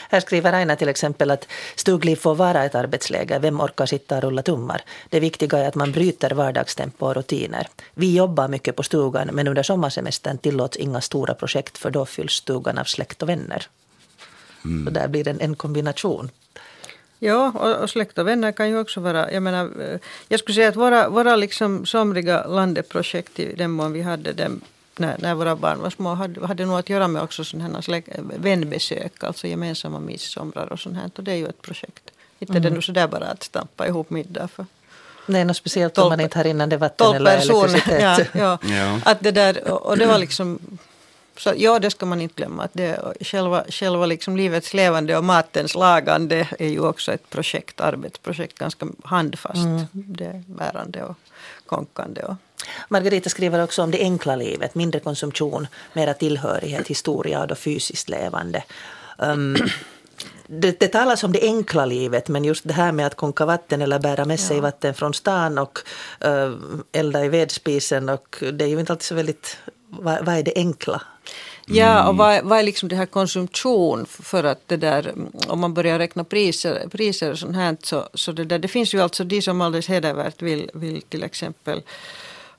[0.09, 3.39] Här skriver Aina till exempel att stugliv får vara ett arbetsläge.
[3.39, 4.83] Vem orkar sitta och rulla tummar?
[5.09, 7.69] Det viktiga är att man bryter vardagstempo och rutiner.
[7.95, 12.33] Vi jobbar mycket på stugan men under sommarsemestern tillåts inga stora projekt för då fylls
[12.33, 13.67] stugan av släkt och vänner.
[14.63, 16.31] Så där blir det en, en kombination.
[17.19, 20.55] Ja, och, och släkt och vänner kan ju också vara, jag menar, eh, jag skulle
[20.55, 24.61] säga att våra, våra liksom somriga landeprojekt i den mån vi hade dem
[24.97, 28.03] när, när våra barn var små hade, hade nog att göra med också sådana här
[28.39, 31.11] vänbesök, alltså gemensamma midsomrar och sånt här.
[31.17, 32.11] Och det är ju ett projekt.
[32.39, 34.67] Inte det nu sådär bara att stampa ihop middag för
[35.27, 37.65] Det är något speciellt om man inte har rinnande vatten tolv eller personer.
[37.65, 38.29] elektricitet.
[38.35, 38.59] Ja, ja.
[38.77, 39.01] Ja.
[39.05, 40.59] Att det där, och och det var liksom
[41.37, 42.63] så, ja, det ska man inte glömma.
[42.63, 47.81] Att det, själva själva liksom livets levande och matens lagande är ju också ett projekt,
[47.81, 49.91] arbetsprojekt, ganska handfast.
[49.93, 51.17] Det är bärande och
[51.77, 52.23] konkande.
[52.23, 52.37] Och,
[52.89, 58.09] Margareta skriver också om det enkla livet, mindre konsumtion, mera tillhörighet, historia och då fysiskt
[58.09, 58.65] levande.
[59.19, 59.57] Um,
[60.47, 63.83] det, det talas om det enkla livet, men just det här med att konka vatten
[63.83, 65.79] eller bära med sig vatten från stan och
[66.27, 66.57] uh,
[66.93, 69.59] elda i vedspisen, och det är ju inte alltid så väldigt...
[69.89, 71.03] Vad, vad är det enkla?
[71.67, 74.07] Ja, och vad, vad är liksom det här konsumtion?
[74.07, 75.13] För att det där,
[75.49, 78.95] om man börjar räkna priser, priser och sånt här, så, så det, där, det finns
[78.95, 81.83] ju alltså de som alldeles hedervärt vill, vill till exempel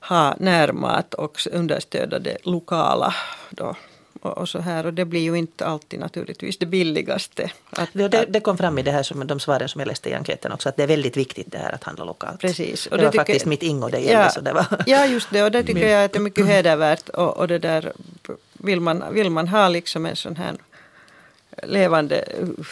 [0.00, 3.14] ha närmat och understödja det lokala.
[3.50, 3.74] Då.
[4.22, 7.50] Och, så här, och det blir ju inte alltid naturligtvis det billigaste.
[7.70, 10.10] Att, Det, det, det kom fram i det här som, de svaren som jag läste
[10.10, 12.40] i enkäten också, att det är väldigt viktigt det här att handla lokalt.
[12.40, 12.86] Precis.
[12.86, 14.12] Och det, var tycker- faktiskt mitt Ingo det gällde.
[14.22, 15.42] Ja, Så det var, ja, just det.
[15.42, 17.08] Och det tycker jag att det är mycket hedervärt.
[17.08, 17.92] Och, och det där,
[18.64, 20.56] vill, man, vill man ha liksom en sån här
[21.62, 22.24] levande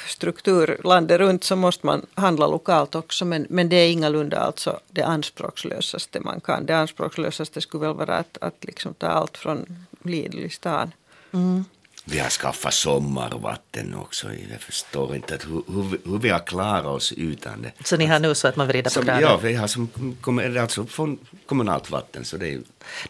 [0.09, 3.25] struktur landet runt så måste man handla lokalt också.
[3.25, 6.67] Men, men det är ingalunda alltså det anspråkslösaste man kan.
[6.67, 10.93] Det anspråkslösaste skulle väl vara att, att liksom ta allt från Lidl i stan.
[11.33, 11.65] Mm.
[12.05, 14.35] Vi har skaffat sommarvatten också.
[14.51, 17.73] Jag förstår inte att hur, hur, hur vi har klarat oss utan det.
[17.85, 19.23] så ni har nu så att man vrider på kranen.
[19.23, 19.89] ja, vi har som,
[20.61, 22.25] alltså från kommunalt vatten.
[22.25, 22.61] Så det är,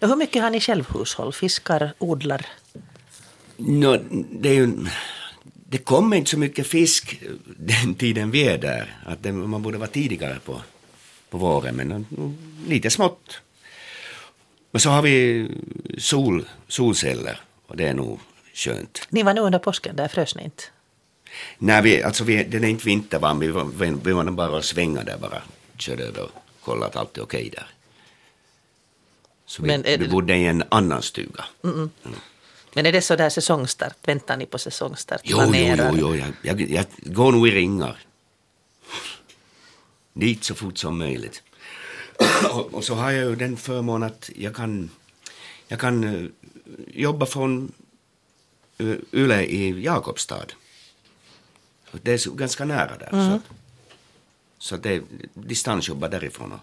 [0.01, 1.33] Nå, hur mycket har ni självhushåll?
[1.33, 2.47] Fiskar, odlar?
[3.57, 3.99] Nå,
[4.31, 4.87] det, är ju,
[5.55, 7.23] det kommer inte så mycket fisk
[7.57, 8.97] den tiden vi är där.
[9.07, 10.63] Att det, man borde vara tidigare på,
[11.31, 12.07] på våren, men
[12.69, 13.41] lite smått.
[14.71, 15.49] Men så har vi
[15.99, 18.21] sol, solceller och det är nog
[18.55, 19.07] skönt.
[19.09, 20.65] Ni var nu under påsken, där frös ni inte?
[21.59, 24.65] Nej, vi, alltså vi, den är inte vintervarm, vi var, vi, vi var bara och
[24.65, 25.43] svänga där bara.
[25.79, 27.67] Körde över och kollade att allt är okej där.
[29.47, 31.45] Så vi, Men är vi bodde i en annan stuga.
[32.75, 34.09] Men är det så där säsongstart?
[34.09, 35.21] Väntar ni på säsongstart?
[35.25, 35.93] Jo, jo, Planerar?
[35.93, 37.99] jo, jo jag, jag, jag går nog i ringar.
[40.13, 41.43] Dit så fort som möjligt.
[42.53, 44.91] och, och så har jag ju den förmånen att jag kan,
[45.69, 46.31] jag kan eh,
[46.95, 47.73] jobba från
[49.13, 50.47] Yle i Jakobstad.
[51.93, 53.11] Det är ganska nära där.
[53.11, 53.43] Så, att,
[54.59, 55.03] så att det är
[55.35, 56.53] distansjobba därifrån.
[56.53, 56.59] Och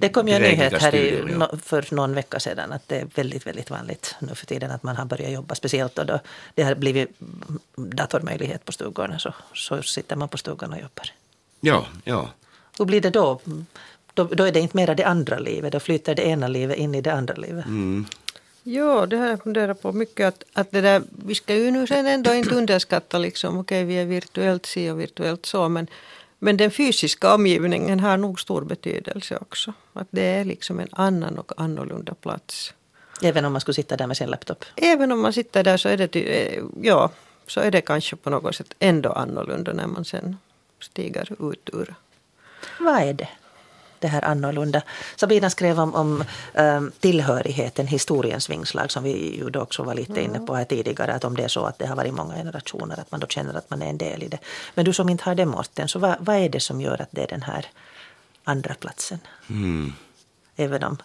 [0.00, 3.06] Det kom ju en nyhet här i, no, för någon vecka sedan att det är
[3.14, 5.54] väldigt, väldigt vanligt nu för tiden att man har börjat jobba.
[5.54, 6.20] Speciellt då, då
[6.54, 7.08] det har blivit
[7.76, 11.10] datormöjlighet på stugorna så, så sitter man på stugan och jobbar.
[11.60, 12.30] Ja, ja.
[12.78, 13.40] Hur blir det då?
[14.14, 14.24] då?
[14.24, 17.00] Då är det inte mera det andra livet, då flyttar det ena livet in i
[17.00, 17.66] det andra livet.
[17.66, 18.06] Mm.
[18.68, 20.26] Ja, det har jag funderat på mycket.
[20.28, 23.94] Att, att det där, vi ska ju nu sen ändå inte underskatta, liksom, okej vi
[23.94, 25.86] är virtuellt si och virtuellt så, men,
[26.38, 29.72] men den fysiska omgivningen har nog stor betydelse också.
[29.92, 32.74] Att det är liksom en annan och annorlunda plats.
[33.22, 34.64] Även om man skulle sitta där med sin laptop.
[34.76, 37.10] Även om man sitter där så är det, eh, ja,
[37.46, 40.36] så är det kanske på något sätt ändå annorlunda när man sen
[40.80, 41.94] stiger ut ur.
[42.80, 43.28] Vad är det?
[44.06, 44.82] Det här annorlunda.
[45.16, 50.38] Sabina skrev om, om um, tillhörigheten, historiens vingslag som vi ju också var lite inne
[50.38, 51.14] på här tidigare.
[51.14, 53.54] Att om det är så att det har varit många generationer, att man då känner
[53.54, 54.38] att man är en del i det.
[54.74, 57.08] Men du som inte har det Morten, så vad, vad är det som gör att
[57.10, 57.66] det är den här
[58.44, 59.18] andra platsen?
[59.50, 59.92] Mm.
[60.56, 60.96] Även om,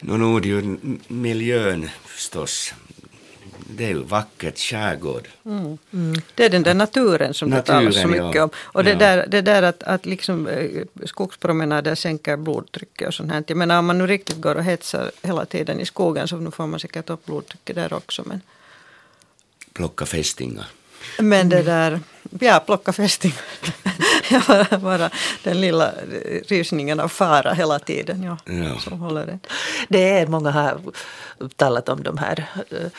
[0.00, 0.78] nu är det ju
[1.08, 2.74] miljön förstås.
[3.70, 5.28] Det är ju vackert skärgård.
[5.44, 5.78] Mm.
[5.92, 6.22] Mm.
[6.34, 8.44] Det är den där naturen som naturen, det talas så mycket ja.
[8.44, 8.50] om.
[8.56, 8.98] Och det, ja.
[8.98, 13.44] där, det där att, att liksom, eh, skogspromenader sänker blodtrycket och sånt här.
[13.46, 16.50] Jag menar om man nu riktigt går och hetsar hela tiden i skogen så nu
[16.50, 18.22] får man säkert upp blodtrycket där också.
[18.26, 18.40] Men...
[19.72, 20.66] Plocka fästingar.
[21.18, 22.00] Men det där,
[22.40, 23.38] ja plocka fästingar.
[24.48, 25.10] bara, bara
[25.42, 25.92] den lilla
[26.48, 28.78] rysningen av fara hela tiden ja, ja.
[28.78, 29.40] som håller den.
[29.88, 30.80] Det är många har
[31.56, 32.90] talat om de här eh,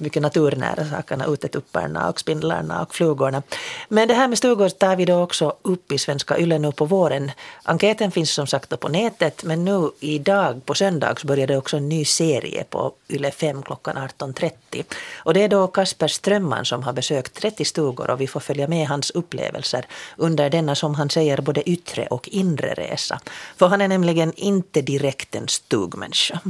[0.00, 3.42] mycket naturnära sakerna, utetupparna och spindlarna och flugorna.
[3.88, 6.84] Men det här med stugor tar vi då också upp i Svenska Yle nu på
[6.84, 7.30] våren.
[7.62, 11.88] Enkäten finns som sagt på nätet men nu idag på söndags börjar det också en
[11.88, 14.84] ny serie på Yle 5 klockan 18.30.
[15.16, 18.68] Och det är då Kasper Strömman som har besökt 30 stugor och vi får följa
[18.68, 23.20] med hans upplevelser under denna som han säger både yttre och inre resa.
[23.56, 26.40] För han är nämligen inte direkt en stugmänniska.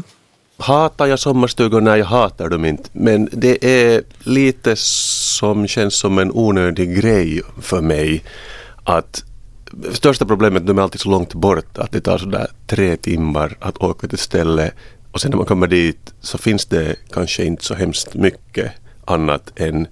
[0.61, 1.81] Hatar jag sommarstugor?
[1.81, 2.89] Nej, jag hatar dem inte.
[2.93, 8.25] Men det är lite som känns som en onödig grej för mig.
[8.85, 9.25] Att
[9.93, 13.79] största problemet, de är alltid så långt bort att det tar sådär tre timmar att
[13.79, 14.71] åka till ett ställe
[15.13, 18.73] och sen när man kommer dit så finns det kanske inte så hemskt mycket
[19.05, 19.87] annat än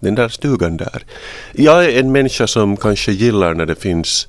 [0.00, 1.04] den där stugan där.
[1.52, 4.28] Jag är en människa som kanske gillar när det finns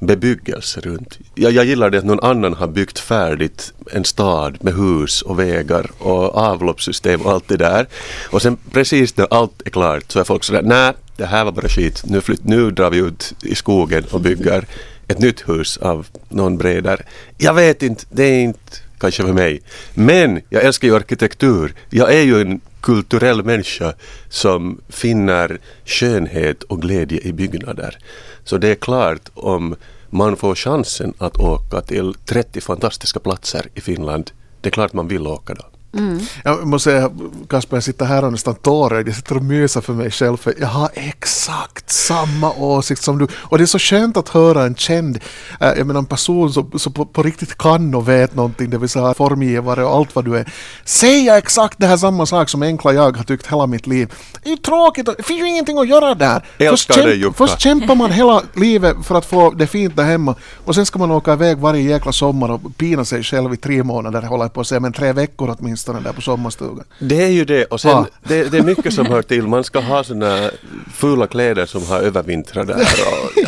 [0.00, 1.18] bebyggelse runt.
[1.34, 5.38] Jag, jag gillar det att någon annan har byggt färdigt en stad med hus och
[5.38, 7.86] vägar och avloppssystem och allt det där.
[8.30, 11.52] Och sen precis när allt är klart så är folk sådär, nej det här var
[11.52, 14.64] bara skit, nu, flytt, nu drar vi ut i skogen och bygger
[15.08, 17.02] ett nytt hus av någon bredare.
[17.38, 19.60] Jag vet inte, det är inte kanske för mig.
[19.94, 21.74] Men jag älskar ju arkitektur.
[21.90, 23.92] Jag är ju en kulturell människa
[24.28, 27.98] som finner skönhet och glädje i byggnader.
[28.44, 29.76] Så det är klart om
[30.10, 34.30] man får chansen att åka till 30 fantastiska platser i Finland,
[34.60, 35.64] det är klart man vill åka då.
[35.96, 36.20] Mm.
[36.44, 37.10] Jag måste säga,
[37.48, 39.08] Kasper, jag sitter här och nästan tårögd.
[39.08, 43.26] Jag sitter och myser för mig själv för jag har exakt samma åsikt som du.
[43.34, 45.18] Och det är så skönt att höra en känd,
[45.60, 48.78] äh, jag menar en person som, som på, på, riktigt kan och vet någonting, det
[48.78, 50.52] vill säga formgivare och allt vad du är,
[50.84, 54.12] säga exakt det här samma sak som enkla jag har tyckt hela mitt liv.
[54.42, 56.42] Det är ju tråkigt, det finns ju ingenting att göra där.
[56.70, 60.74] Först, kämp, först kämpar man hela livet för att få det fint där hemma och
[60.74, 64.22] sen ska man åka iväg varje jäkla sommar och pina sig själv i tre månader,
[64.22, 66.84] håller jag på att säga, men tre veckor åtminstone åtminstone där på sommarstugan.
[66.98, 69.46] Det är ju det och sen det, det, är mycket som hör till.
[69.46, 70.50] Man ska ha sådana
[70.94, 72.86] fula kläder som har övervintrat där.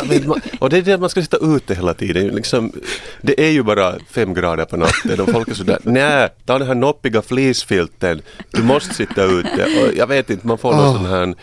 [0.01, 0.23] Och, vet,
[0.59, 2.27] och, det är det att man ska sitta ute hela tiden.
[2.27, 2.71] Liksom,
[3.21, 6.67] det är ju bara fem grader på natten och folk är sådär, nej, ta den
[6.67, 8.21] här noppiga fleecefilten,
[8.51, 9.63] du måste sitta ute.
[9.63, 10.77] Och jag vet inte, man får oh.
[10.77, 11.35] någon sån här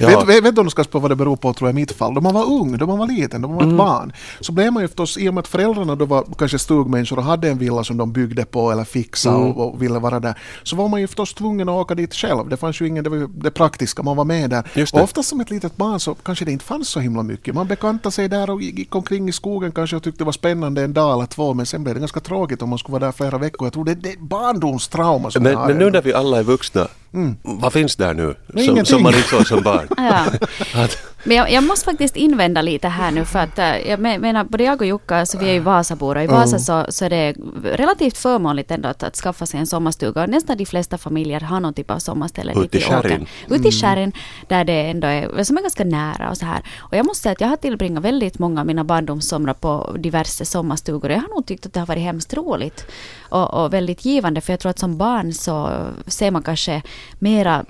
[0.00, 0.24] Ja.
[0.24, 2.14] Vet, vet du Oskar vad det beror på tror jag i mitt fall?
[2.14, 3.76] Då man var ung, då man var liten, då man var ett mm.
[3.76, 4.12] barn.
[4.40, 7.24] Så blev man ju förstås, i och med att föräldrarna då var kanske stugmänniskor och
[7.24, 9.50] hade en villa som de byggde på eller fixade mm.
[9.50, 10.38] och, och, ville vara där.
[10.62, 12.48] Så var man ju förstås tvungen att åka dit själv.
[12.48, 14.64] Det fanns ju ingen, det var det praktiska, man var med där.
[14.92, 17.54] Och oftast som ett litet barn så kanske det inte fanns så himla mycket.
[17.54, 20.82] Man bekantade sig där och gick omkring i skogen kanske och tyckte det var spännande
[20.82, 23.12] en dag eller två men sen blev det ganska tråkigt om man skulle vara där
[23.12, 23.66] flera veckor.
[23.66, 26.88] Jag tror det, det är barndomstrauma som men, men nu när vi alla är vuxna
[27.14, 27.36] Mm.
[27.42, 29.88] Vad finns där nu som, som man inte såg som barn?
[29.96, 30.86] Ja.
[31.26, 34.64] Men jag, jag, måste faktiskt invända lite här nu för att eh, jag menar både
[34.64, 37.34] jag och Jukka, alltså vi är ju Vasabor och i Vasa så, så är det
[37.62, 40.22] relativt förmånligt ändå att, att skaffa sig en sommarstuga.
[40.22, 43.26] Och nästan de flesta familjer har någon typ av sommarställe Ute i skärren.
[43.48, 44.12] Ute i skärren
[44.48, 46.62] där det ändå är, som är ganska nära och så här.
[46.78, 50.44] Och jag måste säga att jag har tillbringat väldigt många av mina barndomssomrar på diverse
[50.44, 51.08] sommarstugor.
[51.08, 52.86] Och jag har nog tyckt att det har varit hemskt roligt
[53.20, 54.40] och, och väldigt givande.
[54.40, 56.82] För jag tror att som barn så ser man kanske
[57.18, 57.64] mera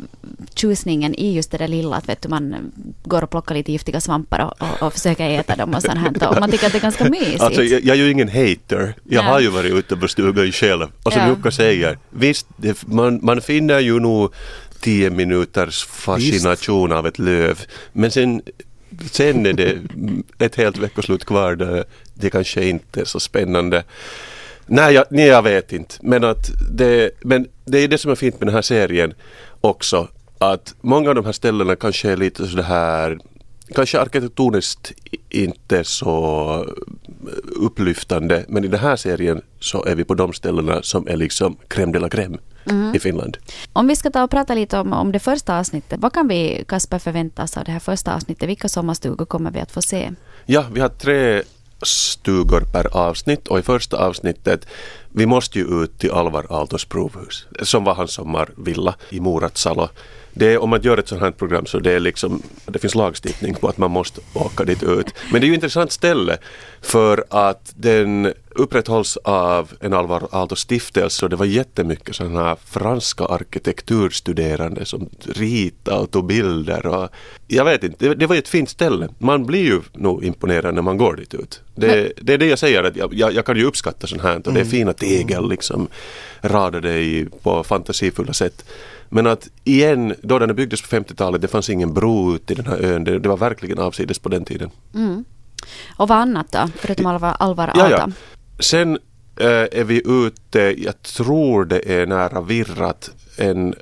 [0.55, 2.73] tjusningen i just det där lilla att vet du, man
[3.05, 6.29] går och plockar lite giftiga svampar och, och, och försöker äta dem och sånt här.
[6.29, 7.41] Och man tycker att det är ganska mysigt.
[7.41, 8.95] Alltså, jag, jag är ju ingen hater.
[9.05, 9.29] Jag ja.
[9.29, 10.87] har ju varit ute på stugan själv.
[11.03, 11.29] Och som ja.
[11.29, 14.35] Jukka säger, visst, det, man, man finner ju nog
[14.81, 16.99] tio minuters fascination visst.
[16.99, 17.61] av ett löv.
[17.93, 18.43] Men sen
[19.11, 19.79] sen är det
[20.39, 21.85] ett helt veckoslut kvar där
[22.15, 23.85] det kanske inte är så spännande.
[24.67, 25.95] Nej jag, nej, jag vet inte.
[26.03, 29.15] Men, att det, men det är det som är fint med den här serien
[29.61, 30.09] också.
[30.39, 33.19] Att många av de här ställena kanske är lite så här
[33.75, 34.93] kanske arkitektoniskt
[35.29, 36.67] inte så
[37.57, 41.57] upplyftande men i den här serien så är vi på de ställena som är liksom
[41.69, 42.39] crème de la crème
[42.71, 42.95] mm.
[42.95, 43.37] i Finland.
[43.73, 46.01] Om vi ska ta och prata lite om, om det första avsnittet.
[46.01, 48.49] Vad kan vi, Kasper, förvänta oss av det här första avsnittet?
[48.49, 50.11] Vilka sommarstugor kommer vi att få se?
[50.47, 51.43] Ja, vi har tre
[51.83, 54.67] stugor per avsnitt och i första avsnittet
[55.13, 59.89] vi måste ju ut till Alvar Aaltos provhus som var hans sommarvilla i Moratsalo.
[60.35, 62.95] Det är, om man gör ett sånt här program så det är liksom, det finns
[62.95, 65.15] lagstiftning på att man måste åka dit ut.
[65.33, 66.39] Men det är ju ett intressant ställe
[66.83, 72.57] för att den upprätthålls av en Alvar Aalto stiftelse och det var jättemycket sådana här
[72.65, 76.87] franska arkitekturstuderande som ritade och tog bilder.
[76.87, 77.09] Och,
[77.47, 79.09] jag vet inte, det, det var ett fint ställe.
[79.19, 81.61] Man blir ju nog imponerad när man går dit ut.
[81.75, 84.43] Det, det är det jag säger, att jag, jag, kan ju uppskatta sånt här och
[84.43, 84.71] det är mm.
[84.71, 85.89] fina tegel liksom
[86.43, 88.65] radade i, på fantasifulla sätt.
[89.15, 92.67] Men att igen, då den byggdes på 50-talet, det fanns ingen bro ut i den
[92.67, 93.05] här ön.
[93.05, 94.71] Det, det var verkligen avsides på den tiden.
[94.95, 95.25] Mm.
[95.97, 97.79] Och vad annat då, förutom Alvar, Alvar Ata?
[97.79, 98.09] Ja, ja.
[98.59, 98.99] Sen
[99.37, 103.75] äh, är vi ute, jag tror det är nära Virrat, en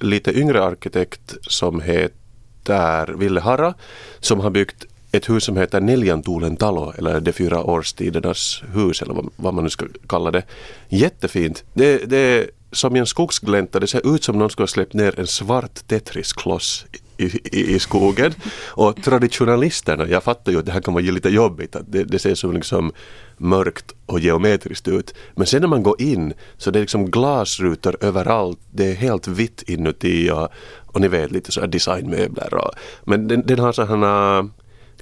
[0.00, 3.74] lite yngre arkitekt som heter Ville Harra
[4.20, 9.14] som har byggt ett hus som heter Neljantulen talo eller de fyra årstidernas hus eller
[9.14, 10.42] vad, vad man nu ska kalla det.
[10.88, 11.64] Jättefint.
[11.74, 14.94] Det, det är som i en skogsglänta, det ser ut som någon skulle ha släppt
[14.94, 18.32] ner en svart Tetris-kloss i, i, i, skogen.
[18.66, 22.18] Och traditionalisterna, jag fattar ju att det här kan vara lite jobbigt, att det, det
[22.18, 22.92] ser så liksom
[23.36, 25.14] mörkt och geometriskt ut.
[25.34, 29.28] Men sen när man går in så det är liksom glasrutor överallt, det är helt
[29.28, 30.48] vitt inuti och,
[30.86, 32.54] och ni vet lite så här designmöbler.
[32.54, 32.70] Och,
[33.04, 34.48] men den, den har sådana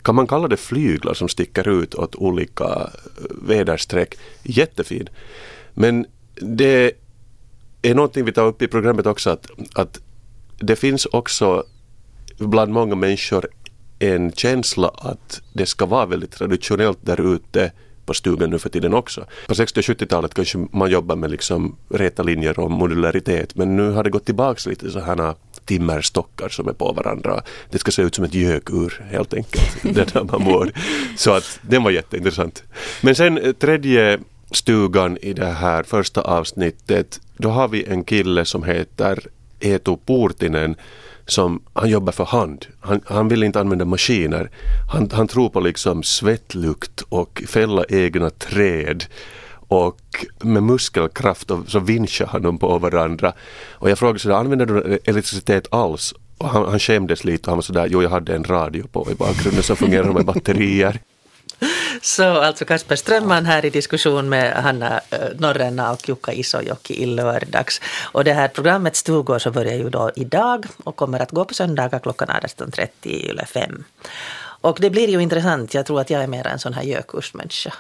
[0.02, 2.88] kan man kalla det flyglar som sticker ut åt olika eh,
[3.42, 4.14] väderstreck.
[4.42, 5.08] Jättefin.
[5.74, 6.92] Men det
[7.82, 10.00] är någonting vi tar upp i programmet också att, att
[10.58, 11.64] det finns också
[12.38, 13.48] bland många människor
[13.98, 17.72] en känsla att det ska vara väldigt traditionellt där ute
[18.06, 19.24] på stugan nu för tiden också.
[19.46, 23.90] På 60 och 70-talet kanske man jobbar med liksom räta linjer och modularitet men nu
[23.90, 27.42] har det gått tillbaks lite så här timmerstockar som är på varandra.
[27.70, 30.72] Det ska se ut som ett gökur helt enkelt, det där man mår.
[31.16, 32.62] Så att den var jätteintressant.
[33.02, 34.18] Men sen tredje
[34.50, 39.18] stugan i det här första avsnittet, då har vi en kille som heter
[39.61, 40.76] Eetu Purtinen
[41.26, 42.66] som han jobbar för hand.
[42.80, 44.51] Han, han vill inte använda maskiner.
[44.93, 49.05] Han, han tror på liksom svettlukt och fälla egna träd
[49.68, 50.01] och
[50.43, 53.32] med muskelkraft och så vinschar han dem på varandra.
[53.70, 56.14] Och jag frågade sådär, använder du elektricitet alls?
[56.39, 59.09] Och han, han skämdes lite och han var sådär, jo jag hade en radio på
[59.11, 61.01] i bakgrunden som fungerar med batterier.
[62.02, 67.06] Så alltså Kasper Strömman här i diskussion med Hanna eh, Norrena och Jukka Isojoki i
[67.06, 67.80] lördags.
[68.12, 71.54] Och det här programmet Stugor så börjar ju då idag och kommer att gå på
[71.54, 73.84] söndagar klockan 18.30 i Yle 5.
[74.61, 77.74] Och det blir ju intressant, jag tror att jag är mer en sån här gökursmänniska.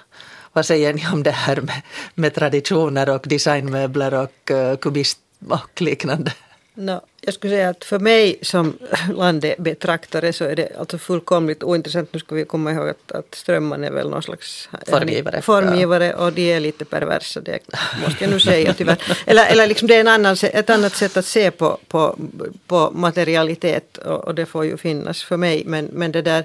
[0.52, 1.82] Vad säger ni om det här med,
[2.14, 5.18] med traditioner och designmöbler och uh, kubist
[5.48, 6.32] och liknande?
[6.74, 8.78] No, jag skulle säga att för mig som
[9.14, 12.12] landebetraktare så är det alltså fullkomligt ointressant.
[12.12, 16.32] Nu ska vi komma ihåg att, att Strömman är väl någon slags formgivare, formgivare och
[16.32, 17.58] de är lite perversa, det
[18.04, 18.98] måste jag nu säga tyvärr.
[19.26, 22.18] Eller, eller liksom det är en annan, ett annat sätt att se på, på,
[22.66, 25.62] på materialitet och, och det får ju finnas för mig.
[25.66, 26.44] Men, men det där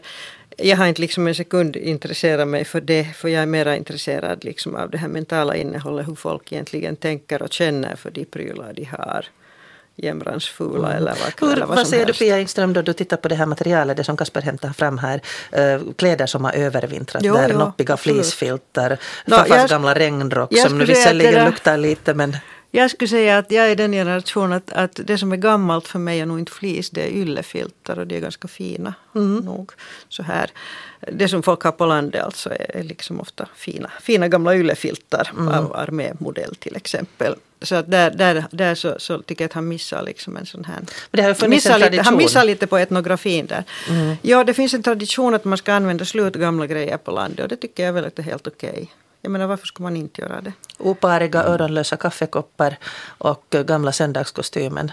[0.57, 4.43] jag har inte liksom en sekund intresserat mig för det, för jag är mera intresserad
[4.43, 8.74] liksom av det här mentala innehållet, hur folk egentligen tänker och känner för de prylar
[8.74, 9.26] de har
[9.95, 10.97] jämrans fula mm.
[10.97, 11.47] eller vackra.
[11.47, 12.19] Hur, eller vad, vad säger helst.
[12.19, 14.97] du Pia Engström då du tittar på det här materialet, det som Kasper hämtar fram
[14.97, 15.21] här.
[15.57, 20.77] Uh, kläder som har övervintrat jo, där, jo, noppiga fleecefiltar, no, Faffas gamla regnrock som
[20.77, 22.37] nu visserligen luktar lite men
[22.76, 25.99] jag skulle säga att jag är den generationen att, att det som är gammalt för
[25.99, 28.93] mig är nog inte flis, det är yllefiltar och de är ganska fina.
[29.15, 29.38] Mm.
[29.38, 29.71] Nog,
[30.09, 30.51] så här.
[31.11, 35.32] Det som folk har på landet alltså är, är liksom ofta fina, fina gamla yllefiltar
[35.34, 35.47] mm.
[35.47, 37.36] av armémodell till exempel.
[37.61, 40.65] Så att där, där, där så, så tycker jag att han missar liksom en sån
[40.65, 40.80] här...
[40.80, 43.63] Men det har missar lite, han missar lite på etnografin där.
[43.89, 44.15] Mm.
[44.21, 47.55] Ja, det finns en tradition att man ska använda slutgamla grejer på landet och det
[47.55, 48.69] tycker jag väl att är helt okej.
[48.69, 48.88] Okay.
[49.26, 50.53] Jag menar varför ska man inte göra det?
[50.78, 52.78] Opariga öronlösa kaffekoppar
[53.17, 54.91] och gamla söndagskostymen.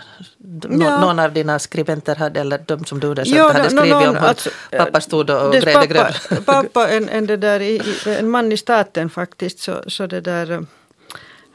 [0.62, 1.00] Ja.
[1.00, 4.16] Någon av dina skribenter hade, eller de som du undersökte, ja, hade skrivit någon, om
[4.16, 6.12] hur alltså, pappa stod och grävde grön.
[6.44, 7.60] Pappa, en, en, det där,
[8.08, 10.66] en man i staten faktiskt, så, så det där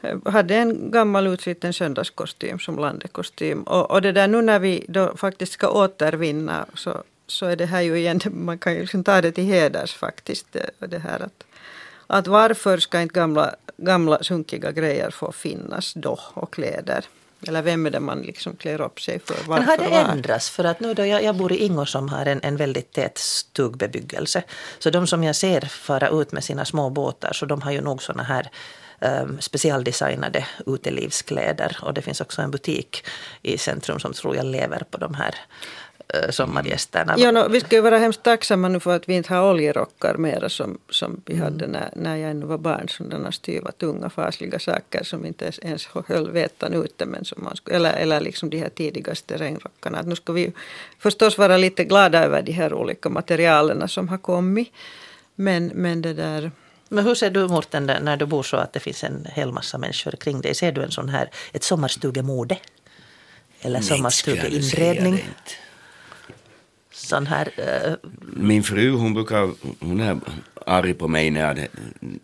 [0.02, 3.62] eh, hade en gammal utsliten söndagskostym som landekostym.
[3.62, 7.66] Och, och det där nu när vi då faktiskt ska återvinna så, så är det
[7.66, 10.46] här ju igen, man kan ju liksom ta det till heders faktiskt.
[10.52, 11.44] Det, det här att
[12.06, 17.04] att varför ska inte gamla, gamla sunkiga grejer få finnas då och kläder?
[17.48, 19.36] Eller vem är det man liksom klär upp sig för?
[19.46, 20.50] Varför, Men har det ändrats?
[20.50, 23.18] För att nu då jag, jag bor i Ingå som har en, en väldigt tät
[23.18, 24.42] stugbebyggelse.
[24.78, 27.80] Så de som jag ser fara ut med sina små båtar så de har ju
[27.80, 28.50] nog såna här
[29.00, 31.76] um, specialdesignade utelivskläder.
[31.82, 33.04] Och det finns också en butik
[33.42, 35.34] i centrum som tror jag lever på de här
[36.30, 37.14] sommargästerna.
[37.18, 40.14] Ja, no, vi ska ju vara hemskt tacksamma nu för att vi inte har oljerockar
[40.14, 41.44] mera som, som vi mm.
[41.44, 42.88] hade när, när jag ännu var barn.
[42.88, 47.06] Sådana styva, tunga, fasliga saker som inte ens höll vetan ute.
[47.06, 49.98] Men som man skulle, eller, eller liksom de här tidigaste regnrockarna.
[49.98, 50.52] Att nu ska vi
[50.98, 54.72] förstås vara lite glada över de här olika materialen som har kommit.
[55.34, 56.50] Men, men det där
[56.88, 59.78] Men hur ser du Morten när du bor så att det finns en hel massa
[59.78, 60.54] människor kring dig?
[60.54, 62.58] Ser du en sån här, ett sommarstugemode?
[63.60, 65.24] Eller sommarstugeinredning?
[66.96, 67.50] Sån här...
[67.58, 68.10] Uh...
[68.36, 70.20] Min fru hon brukar, hon är
[70.66, 71.66] arg på mig när jag,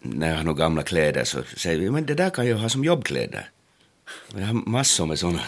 [0.00, 2.84] när jag har några gamla kläder så säger men det där kan jag ha som
[2.84, 3.50] jobbkläder.
[4.34, 5.40] Jag har massor med såna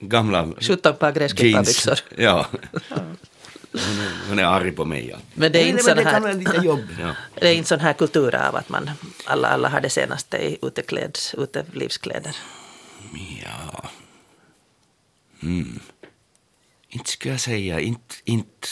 [0.00, 1.98] gamla 17 par gräsklipparbyxor.
[2.16, 2.46] Ja.
[3.72, 5.08] Hon är, hon är arg på mig.
[5.08, 5.16] Ja.
[5.34, 6.84] Men det är inte sån här, lite jobb.
[7.00, 7.14] Ja.
[7.34, 8.90] Det är inte sån här kultur av att man
[9.24, 12.36] alla, alla har det senaste i utekläds, utelivskläder.
[13.42, 13.90] Ja.
[15.42, 15.80] Mm.
[16.90, 18.68] Inte skulle jag säga, inte, inte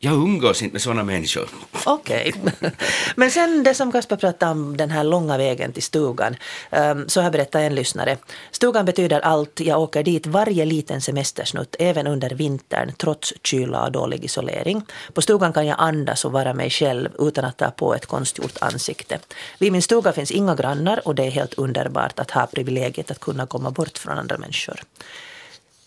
[0.00, 1.48] jag umgås inte med sådana människor.
[1.86, 2.34] Okej.
[2.42, 2.70] Okay.
[3.16, 6.36] Men sen det som Kasper pratade om, den här långa vägen till stugan.
[6.70, 8.16] Ehm, så har berättat en lyssnare.
[8.50, 9.60] Stugan betyder allt.
[9.60, 14.82] Jag åker dit varje liten semestersnutt, även under vintern, trots kyla och dålig isolering.
[15.12, 18.58] På stugan kan jag andas och vara mig själv utan att ta på ett konstgjort
[18.60, 19.18] ansikte.
[19.58, 23.20] Vid min stuga finns inga grannar och det är helt underbart att ha privilegiet att
[23.20, 24.80] kunna komma bort från andra människor.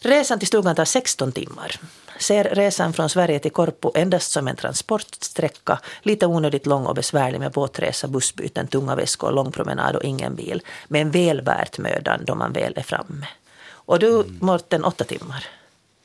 [0.02, 1.80] Resan till stugan tar 16 timmar
[2.22, 7.40] ser resan från Sverige till Korpo endast som en transportsträcka, lite onödigt lång och besvärlig
[7.40, 10.62] med båtresa, bussbyten, tunga väskor, lång promenad och ingen bil.
[10.88, 13.28] Men väl värt mödan då man väl är framme.
[13.64, 14.26] Och du.
[14.40, 15.46] Morten, åtta timmar?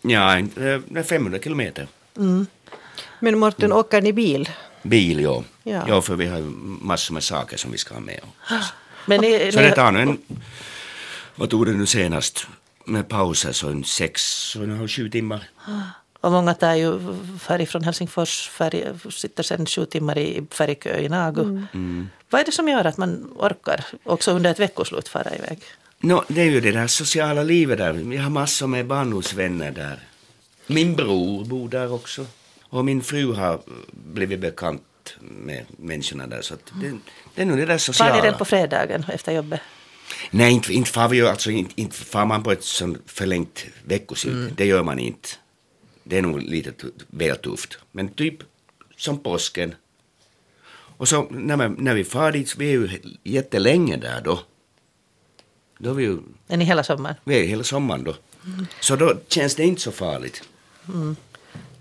[0.03, 0.39] Ja,
[1.05, 1.89] 500 kilometer.
[2.17, 2.47] Mm.
[3.21, 3.79] Men Morten, mm.
[3.79, 4.51] åker ni bil?
[4.83, 5.45] Bil, ja.
[5.63, 5.85] ja.
[5.89, 6.41] Ja, för vi har
[6.85, 8.73] massor med saker som vi ska ha med oss.
[9.07, 9.65] Men ni, så ni...
[9.65, 10.19] det tar nu en,
[11.35, 12.47] vad tog det nu senast,
[12.87, 15.49] med pauser så en sex, och en halv, sju timmar.
[16.21, 16.99] Och många tar ju
[17.39, 21.43] färg från Helsingfors, färg, sitter sen sju timmar i färgkö i Nagu.
[21.43, 21.67] Mm.
[21.75, 22.09] Mm.
[22.31, 25.59] Vad är det som gör att man orkar också under ett veckoslut fara iväg?
[26.01, 28.13] No, det är ju det där sociala livet där.
[28.15, 29.99] Jag har massor med barndomsvänner där.
[30.67, 32.27] Min bror bor där också.
[32.63, 33.61] Och min fru har
[33.91, 34.83] blivit bekant
[35.21, 36.43] med människorna där.
[36.43, 36.93] Så det,
[37.35, 38.15] det är nog det där sociala.
[38.15, 39.61] Far ni den på fredagen efter jobbet?
[40.31, 43.67] Nej, inte, inte far vi ju, alltså inte, inte far man på ett sånt förlängt
[43.85, 44.35] veckoslut.
[44.35, 44.53] Mm.
[44.57, 45.29] Det gör man inte.
[46.05, 46.73] Det är nog lite
[47.07, 47.79] väl tufft.
[47.93, 48.35] Men typ
[48.97, 49.75] som påsken.
[50.99, 52.89] Och så när, man, när vi far dit, vi är ju
[53.25, 54.41] jättelänge där då.
[55.79, 56.19] Då är vi ju...
[56.49, 57.17] Är ni hela sommaren?
[57.25, 58.15] Vi är hela sommaren då.
[58.45, 58.67] Mm.
[58.81, 60.43] Så då känns det inte så farligt.
[60.89, 61.17] Mm.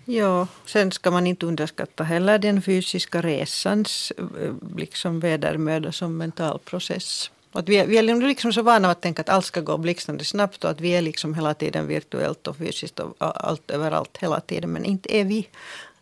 [0.06, 6.60] Ja, sen ska man inte underskatta heller den fysiska resans eh, liksom vedermöda som mental
[6.60, 7.32] process.
[7.58, 9.78] Att vi, är, vi är liksom-, liksom så vana att tänka att allt ska gå
[9.78, 14.18] blixtrande snabbt och att vi är liksom hela tiden virtuellt och fysiskt och allt överallt
[14.18, 14.72] hela tiden.
[14.72, 15.48] Men inte är vi.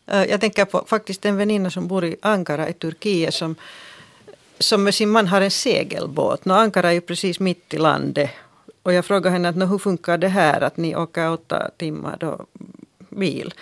[0.06, 3.56] Jag tänker på faktiskt en väninna som bor i Ankara i Turkiet som,
[4.60, 6.46] som med sin man har en segelbåt.
[6.46, 8.30] Nå, Ankara är ju precis mitt i landet.
[8.84, 12.46] Och jag frågade henne att hur funkar det här att ni åker åtta timmar då,
[13.10, 13.54] bil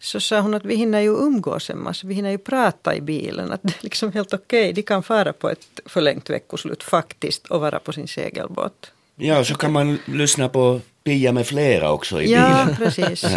[0.00, 3.00] så sa hon att vi hinner ju umgås en massa, vi hinner ju prata i
[3.00, 3.52] bilen.
[3.52, 4.72] Att det är liksom helt okej, okay.
[4.72, 8.92] de kan fara på ett förlängt veckoslut faktiskt och vara på sin segelbåt.
[9.16, 12.68] Ja, så kan man lyssna på Pia med flera också i ja, bilen.
[12.68, 13.24] Ja, precis.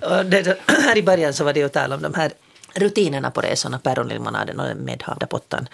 [0.00, 2.32] och det, här i början så var det ju tal om de här
[2.74, 5.68] rutinerna på resorna, päronlimonaden och medhavda pottan.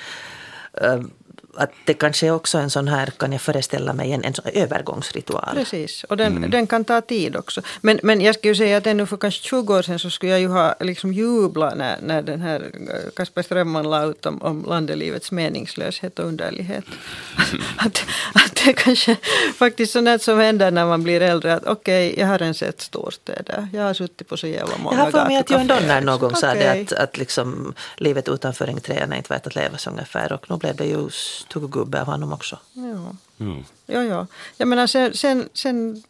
[1.55, 4.45] Att det kanske är också en sån här, kan jag föreställa mig, en, en sån
[4.55, 5.55] övergångsritual.
[5.55, 6.51] Precis, och den, mm.
[6.51, 7.63] den kan ta tid också.
[7.81, 10.41] Men, men jag skulle säga att ännu för kanske 20 år sedan så skulle jag
[10.41, 12.71] ju ha liksom jublat när, när den här
[13.17, 16.85] Kasper Strömman la ut om, om landelivets meningslöshet och underlighet.
[17.77, 19.17] att, att det kanske
[19.55, 22.81] faktiskt sånt som händer när man blir äldre, att okej, okay, jag har en sett
[22.81, 26.01] storstäder, jag har suttit på så jävla många Jag har för mig att John Donner
[26.01, 26.41] någon gång okay.
[26.41, 30.33] sa det, att, att liksom, livet utanför ringträden är inte värt att leva så ungefär,
[30.33, 32.59] och nu blev det just tuggugubbe av honom också.
[32.73, 33.17] Ja.
[33.45, 33.65] Mm.
[33.87, 34.27] Ja, ja.
[34.57, 36.03] Jag menar sen, sen, sen,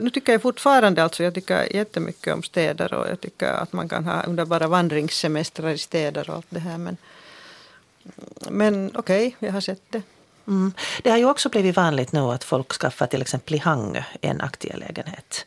[0.00, 3.88] nu tycker jag fortfarande alltså, jag tycker jättemycket om städer och jag tycker att man
[3.88, 6.78] kan ha underbara vandringssemestrar i städer och allt det här.
[6.78, 6.96] Men,
[8.50, 10.02] men okej, okay, jag har sett det.
[10.46, 10.72] Mm.
[11.02, 14.40] Det har ju också blivit vanligt nu att folk skaffar till exempel i Hangö en
[14.40, 15.46] aktiv lägenhet.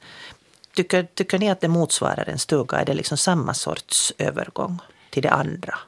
[0.73, 2.77] Tycker, tycker ni att det motsvarar en stuga?
[2.77, 4.79] Är det liksom samma sorts övergång
[5.09, 5.79] till det andra?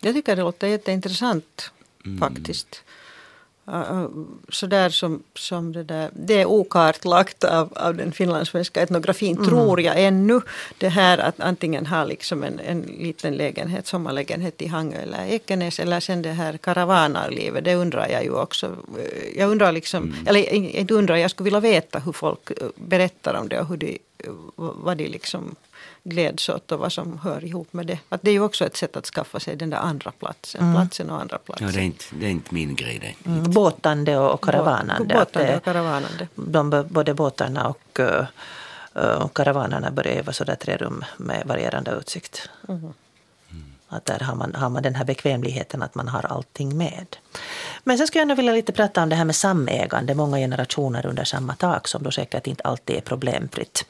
[0.00, 1.70] Jag tycker det låter jätteintressant
[2.04, 2.18] mm.
[2.18, 2.84] faktiskt.
[4.48, 9.48] Så där som, som det där, det är okartlagt av, av den finlandssvenska etnografin, mm.
[9.48, 10.40] tror jag ännu.
[10.78, 15.80] Det här att antingen ha liksom en, en liten lägenhet, sommarlägenhet i Hangö eller Ekenäs
[15.80, 18.76] eller sen det här karavanarlivet, det undrar jag ju också.
[19.36, 20.26] Jag undrar liksom, mm.
[20.26, 23.98] eller inte undrar, jag skulle vilja veta hur folk berättar om det och hur de,
[24.56, 25.56] vad de liksom
[26.04, 27.98] gläds åt och vad som hör ihop med det.
[28.08, 30.74] Att det är ju också ett sätt att skaffa sig den där andra platsen, mm.
[30.74, 31.66] platsen och andra platsen.
[31.66, 33.30] Ja, det är inte, det är inte min grej det.
[33.30, 33.50] Mm.
[33.50, 35.14] Båtande och karavanande.
[35.14, 36.28] Båtande och karavanande.
[36.34, 38.24] De, både båtarna och uh,
[39.22, 42.50] och karavanerna börjar vara sådär tre rum med varierande utsikt.
[42.68, 42.92] Mm.
[43.88, 47.16] Att där har man, har man den här bekvämligheten att man har allting med.
[47.84, 51.06] Men sen skulle jag nog vilja lite prata om det här med samägande, många generationer
[51.06, 53.84] under samma tak som då säkert inte alltid är problemfritt.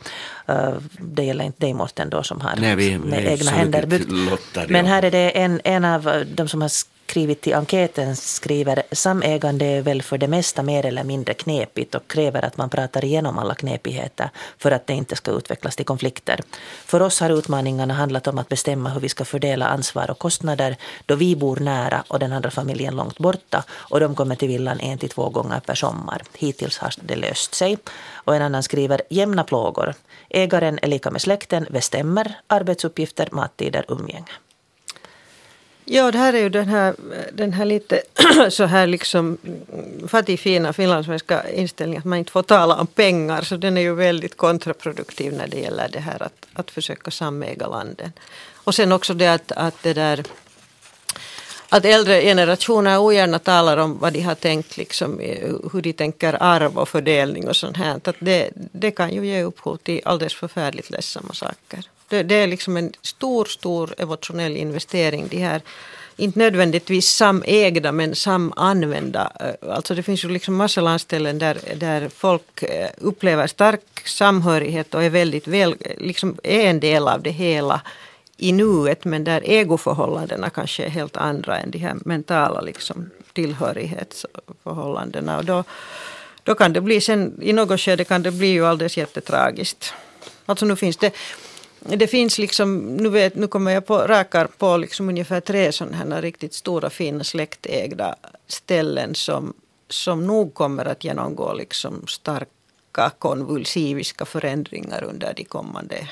[0.51, 3.86] Uh, det gäller inte dig Mårten då som har Nej, vi, med vi egna händer
[3.86, 4.11] byggt.
[4.11, 6.70] lottade, Men här är det en, en av de som har
[7.09, 12.09] skrivit till enkäten skriver samägande är väl för det mesta mer eller mindre knepigt och
[12.09, 16.41] kräver att man pratar igenom alla knepigheter för att det inte ska utvecklas till konflikter.
[16.85, 20.77] För oss har utmaningarna handlat om att bestämma hur vi ska fördela ansvar och kostnader
[21.07, 24.81] då vi bor nära och den andra familjen långt borta och de kommer till villan
[24.81, 26.23] en till två gånger per sommar.
[26.35, 27.79] Hittills har det löst sig.
[28.13, 29.95] Och en annan skriver jämna plågor.
[30.31, 34.33] Ägaren är lika med släkten, bestämmer arbetsuppgifter, mattider, umgänge.
[35.91, 36.95] Ja, det här är ju den här,
[37.32, 38.03] den här lite
[38.51, 43.43] så här liksom mm, fattigfina finlandssvenska inställningen att man inte får tala om pengar.
[43.43, 47.66] Så den är ju väldigt kontraproduktiv när det gäller det här att, att försöka samäga
[47.66, 48.12] landen.
[48.55, 50.24] Och sen också det att, att det där
[51.68, 55.18] att äldre generationer ogärna talar om vad de har tänkt, liksom,
[55.72, 58.01] hur de tänker arv och fördelning och sånt här.
[58.05, 61.84] Att det, det kan ju ge upphov till alldeles förfärligt ledsamma saker.
[62.09, 65.29] Det, det är liksom en stor, stor emotionell investering.
[65.29, 65.63] De här,
[66.17, 69.33] inte nödvändigtvis samägda men samanvända.
[69.41, 74.95] Eh, alltså det finns ju liksom massa landställen där, där folk eh, upplever stark samhörighet
[74.95, 77.81] och är väldigt väl, liksom är en del av det hela
[78.37, 85.39] i nuet men där egoförhållandena kanske är helt andra än de här mentala liksom, tillhörighetsförhållandena.
[85.39, 85.65] Och då,
[86.43, 89.93] då kan det bli sen, i något skede kan det bli ju alldeles jättetragiskt.
[90.47, 91.13] Alltså nu finns det
[91.81, 95.97] det finns liksom, nu, vet, nu kommer jag på, rakar på liksom ungefär tre sådana
[95.97, 98.14] här riktigt stora fina släktägda
[98.47, 99.55] ställen som,
[99.89, 106.09] som nog kommer att genomgå liksom starka konvulsiviska förändringar under de kommande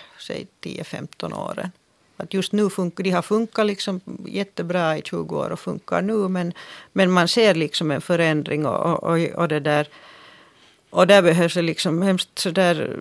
[0.63, 1.71] 10-15 åren.
[2.17, 6.29] Att just nu funkar, de har funkat liksom jättebra i 20 år och funkar nu
[6.29, 6.53] men,
[6.93, 9.89] men man ser liksom en förändring och, och, och det där
[10.91, 12.97] och där behövs det liksom hemskt sådär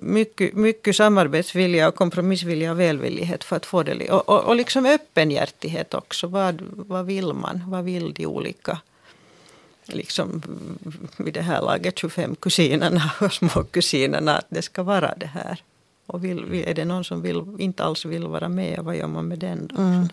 [0.00, 4.10] mycket, mycket samarbetsvilja och kompromissvilja och välvillighet för att få det.
[4.10, 6.26] Och, och, och liksom öppenhjärtighet också.
[6.26, 7.62] Vad, vad vill man?
[7.66, 8.78] Vad vill de olika
[9.86, 10.42] liksom
[11.16, 15.62] vid det här laget 25 kusinerna och småkusinerna att det ska vara det här.
[16.06, 19.28] Och vill, är det någon som vill, inte alls vill vara med, vad gör man
[19.28, 19.76] med den då?
[19.76, 20.08] Mm.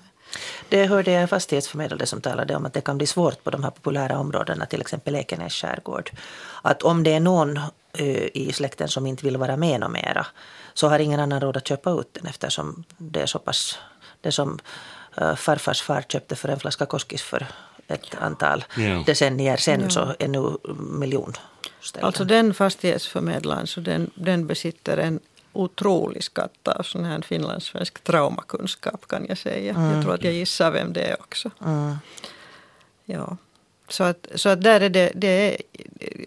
[0.69, 3.63] Det hörde jag en fastighetsförmedlare som talade om att det kan bli svårt på de
[3.63, 6.11] här populära områdena, till exempel Ekenäs skärgård.
[6.61, 7.59] Att om det är någon
[8.33, 10.25] i släkten som inte vill vara med mera
[10.73, 13.79] så har ingen annan råd att köpa ut den eftersom det är så pass,
[14.21, 14.59] det som
[15.35, 17.47] farfars far köpte för en flaska koskis för
[17.87, 19.03] ett antal ja.
[19.05, 19.89] decennier sen ja.
[19.89, 20.57] så är nu
[20.99, 21.33] miljon.
[22.01, 25.19] Alltså den fastighetsförmedlaren så den, den besitter en
[25.53, 29.73] otrolig skatt av sån här finlandssvensk traumakunskap kan jag säga.
[29.73, 29.91] Mm.
[29.91, 31.51] Jag tror att jag gissar vem det är också.
[31.65, 31.95] Mm.
[33.05, 33.37] Ja.
[33.87, 35.57] Så att, så att där är det, det är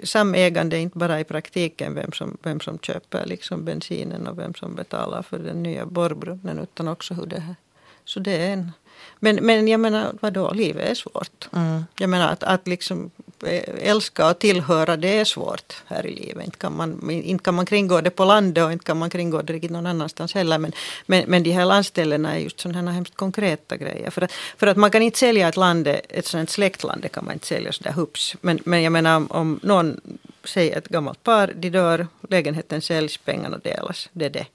[0.07, 4.75] samägande inte bara i praktiken vem som, vem som köper liksom bensinen och vem som
[4.75, 7.57] betalar för den nya borrbrunnen utan också hur det här.
[8.05, 8.73] Så det är en
[9.19, 11.49] men, men jag menar, vadå, livet är svårt.
[11.53, 11.85] Mm.
[11.99, 13.11] Jag menar att, att liksom
[13.43, 16.45] Eh, älska och tillhöra, det är svårt här i livet.
[16.45, 19.43] Inte kan, man, inte kan man kringgå det på landet och inte kan man kringgå
[19.43, 20.59] det riktigt någon annanstans heller.
[20.59, 20.73] Men,
[21.07, 24.11] men, men de här landställena är just sådana här hemskt konkreta grejer.
[24.11, 27.25] För att, för att man kan inte sälja ett land, ett sådant släktland, det kan
[27.25, 28.37] man inte sälja sådär hups.
[28.41, 30.01] Men, men jag menar om, om någon,
[30.45, 34.09] säg ett gammalt par, de dör, lägenheten säljs, pengarna delas.
[34.13, 34.47] Det är det.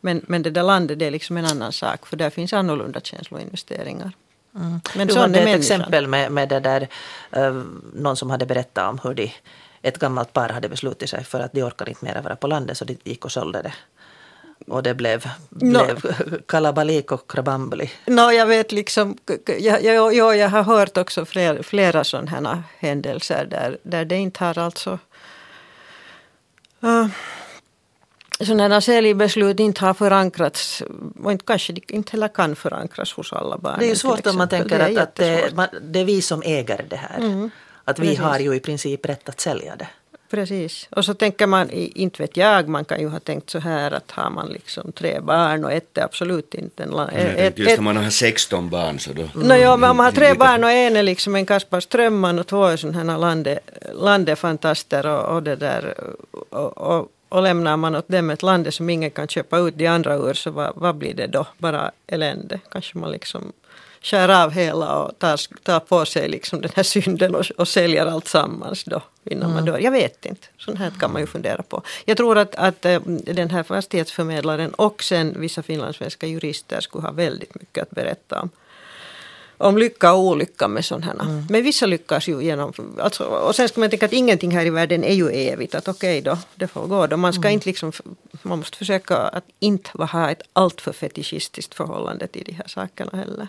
[0.00, 3.00] Men, men det där landet det är liksom en annan sak för där finns annorlunda
[3.00, 4.12] känsloinvesteringar.
[4.58, 4.80] Mm.
[4.94, 5.80] Men du hade ett människan.
[5.80, 6.88] exempel med, med det där,
[7.36, 7.62] uh,
[7.94, 9.32] någon som hade berättat om hur de,
[9.82, 12.78] ett gammalt par hade beslutit sig för att de orkade inte mer vara på landet
[12.78, 13.72] så de gick och sålde det.
[14.66, 15.84] Och det blev, no.
[15.84, 16.02] blev
[16.46, 17.90] kalabalik och krabambli.
[18.06, 19.18] No, jag vet liksom,
[19.58, 24.16] jag, jag, jag, jag har hört också flera, flera sådana här händelser där, där det
[24.16, 24.98] inte har alltså
[26.84, 27.06] uh,
[28.46, 30.82] sådana säljbeslut inte har förankrats
[31.24, 33.78] och inte, kanske inte heller kan förankras hos alla barn.
[33.78, 36.22] Det är ju svårt om man tänker det att, att det, man, det, är vi
[36.22, 37.18] som äger det här.
[37.18, 37.50] Mm.
[37.84, 38.18] Att vi Precis.
[38.18, 39.88] har ju i princip rätt att sälja det.
[40.30, 40.88] Precis.
[40.90, 44.10] Och så tänker man, inte vet jag, man kan ju ha tänkt så här att
[44.10, 46.90] har man liksom tre barn och ett är absolut inte en...
[46.90, 49.22] Nej, ett, just när man har 16 barn så då...
[49.22, 49.48] Mm.
[49.48, 52.38] No, ja, men om man har tre barn och en är liksom en Kaspar Strömman
[52.38, 53.58] och två är sådana här lande,
[53.94, 55.94] landefantaster och, och det där
[56.50, 59.86] och, och och lämnar man åt dem ett land som ingen kan köpa ut de
[59.86, 61.46] andra ur så vad, vad blir det då?
[61.58, 62.60] Bara elände.
[62.70, 63.52] Kanske man liksom
[64.02, 68.06] skär av hela och tar, tar på sig liksom den här synden och, och säljer
[68.06, 69.54] allt sammans då innan mm.
[69.54, 69.78] man dör.
[69.78, 70.46] Jag vet inte.
[70.58, 71.82] Sånt här kan man ju fundera på.
[72.04, 77.12] Jag tror att, att äh, den här fastighetsförmedlaren och sen vissa finlandssvenska jurister skulle ha
[77.12, 78.50] väldigt mycket att berätta om
[79.58, 81.24] om lycka och olycka med sådana.
[81.24, 81.46] Mm.
[81.50, 82.72] Men vissa lyckas ju genom...
[83.00, 85.74] Alltså, och sen ska man tänka att ingenting här i världen är ju evigt.
[85.74, 87.16] Att okej okay då, det får gå då.
[87.16, 87.52] Man ska mm.
[87.52, 87.92] inte liksom...
[88.42, 93.48] Man måste försöka att inte ha ett alltför fetischistiskt förhållande till de här sakerna heller.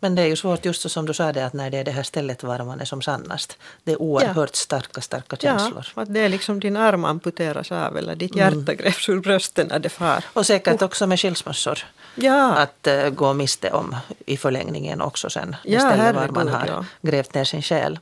[0.00, 1.90] Men det är ju svårt just som du sa det att när det är det
[1.90, 3.58] här stället var man är som sannast.
[3.84, 4.56] Det är oerhört ja.
[4.56, 5.86] starka, starka känslor.
[5.94, 8.76] Ja, att det är liksom din arm amputeras av eller ditt hjärta mm.
[8.76, 10.24] grävs ur brösten när det far.
[10.32, 11.78] Och säkert också med skilsmässor.
[12.14, 12.54] Ja.
[12.54, 13.96] Att uh, gå miste om
[14.26, 15.56] i förlängningen också sen.
[15.64, 16.84] Ja, istället var man har ja.
[17.02, 17.98] grävt ner sin själ.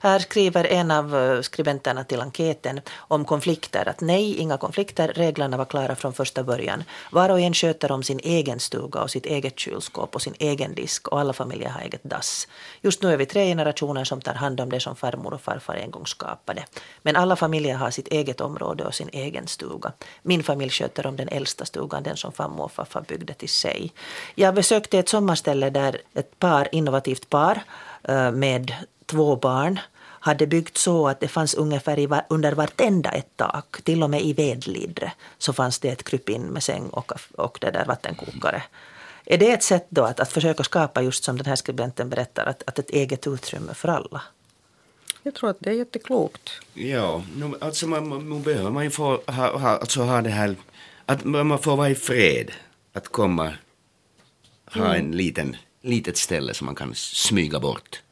[0.00, 5.56] Här skriver en av eh, skribenterna till enkäten om konflikter att nej, inga konflikter, reglerna
[5.56, 6.84] var klara från första början.
[7.10, 10.74] Var och en sköter om sin egen stuga och sitt eget kylskåp och sin egen
[10.74, 12.48] disk och alla familjer har eget dass.
[12.80, 15.74] Just nu är vi tre generationer som tar hand om det som farmor och farfar
[15.74, 16.64] en gång skapade.
[17.02, 19.92] Men alla familjer har sitt eget område och sin egen stuga.
[20.22, 23.92] Min familj sköter om den äldsta stugan, den som farmor och farfar byggde till sig.
[24.34, 27.62] Jag besökte ett sommarställe där ett par, innovativt par
[28.02, 28.74] eh, med
[29.06, 29.80] två barn
[30.22, 34.10] hade byggt så att det fanns ungefär i var, under vartenda ett tak, till och
[34.10, 38.62] med i vedlidre, så fanns det ett krypin med säng och, och det där vattenkokare.
[39.24, 42.46] Är det ett sätt då att, att försöka skapa just som den här skribenten berättar,
[42.46, 44.22] att, att ett eget utrymme för alla?
[45.22, 46.50] Jag tror att det är jätteklokt.
[46.74, 47.22] Ja,
[47.60, 50.56] alltså man, man behöver man ju få ha, ha, alltså ha det här,
[51.06, 52.50] att man får vara i fred,
[52.92, 53.52] att komma,
[54.74, 58.02] ha en liten, litet ställe som man kan smyga bort.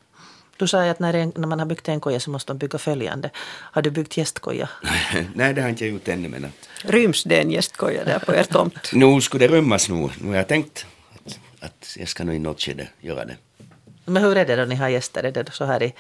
[0.57, 2.79] Du sa att när, en, när man har byggt en koja så måste man bygga
[2.79, 3.31] följande.
[3.47, 4.69] Har du byggt gästkoja?
[5.35, 6.29] Nej, det har inte jag gjort ännu.
[6.29, 6.69] Men att...
[6.85, 8.93] Ryms det en gästkoja där på er tomt?
[8.93, 10.09] nu skulle det rymmas nu.
[10.21, 13.37] Nu har jag tänkt att, att jag ska nog i något skede göra det.
[14.05, 15.23] Men hur är det då ni har gäster?
[15.23, 15.95] Är det så här i,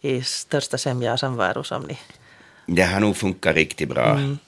[0.00, 1.98] i största sämja och samvaro som ni...
[2.66, 4.10] Det har nog funkat riktigt bra.
[4.10, 4.38] Mm.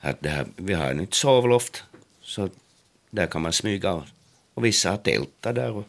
[0.00, 1.84] Att det här, vi har nu ett sovloft,
[2.22, 2.48] så
[3.10, 4.04] där kan man smyga och,
[4.54, 5.70] och vissa har tältat där.
[5.70, 5.84] Och,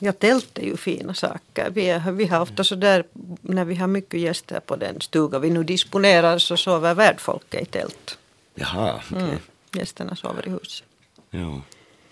[0.00, 1.70] Ja, tält är ju fina saker.
[1.70, 3.04] Vi, är, vi har ofta så där
[3.40, 7.64] när vi har mycket gäster på den stuga vi nu disponerar så sover värdfolket i
[7.64, 8.18] tält.
[8.54, 9.16] Jaha, okej.
[9.16, 9.28] Okay.
[9.28, 9.40] Mm.
[9.72, 10.86] Gästerna sover i huset.
[11.30, 11.60] Ja.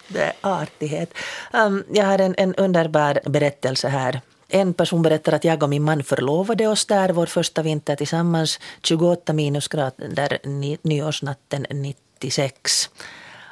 [0.09, 1.15] Det är artighet.
[1.53, 4.21] Um, jag har en, en underbar berättelse här.
[4.49, 8.61] En person berättar att jag och min man förlovade oss där vår första vinter tillsammans.
[8.83, 10.39] 28 minusgrader
[10.83, 12.91] nyårsnatten 96.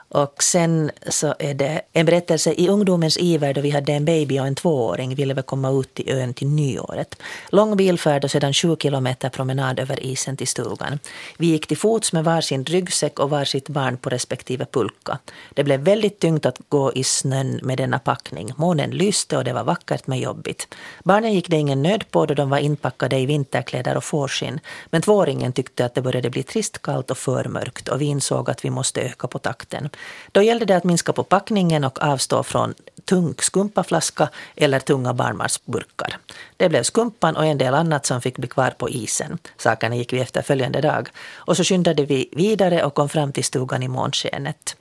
[0.09, 4.39] Och sen så är det en berättelse i ungdomens iver då vi hade en baby
[4.39, 7.17] och en tvååring ville vi komma ut till ön till nyåret.
[7.49, 10.99] Lång bilfärd och sedan sju kilometer promenad över isen till stugan.
[11.39, 15.19] Vi gick till fots med varsin ryggsäck och varsitt barn på respektive pulka.
[15.55, 18.53] Det blev väldigt tungt att gå i snön med denna packning.
[18.57, 20.75] Månen lyste och det var vackert men jobbigt.
[21.05, 24.61] Barnen gick det ingen nöd på då de var inpackade i vinterkläder och fårskinn.
[24.91, 28.51] Men tvååringen tyckte att det började bli trist kallt och för mörkt och vi insåg
[28.51, 29.89] att vi måste öka på takten.
[30.33, 32.75] Då gällde det att minska på packningen och avstå från
[33.05, 36.19] tung skumpaflaska eller tunga barnmatsburkar.
[36.57, 39.39] Det blev skumpan och en del annat som fick bli kvar på isen.
[39.57, 41.09] Sakerna gick vi efter följande dag.
[41.35, 44.77] Och så skyndade vi vidare och kom fram till stugan i månskenet.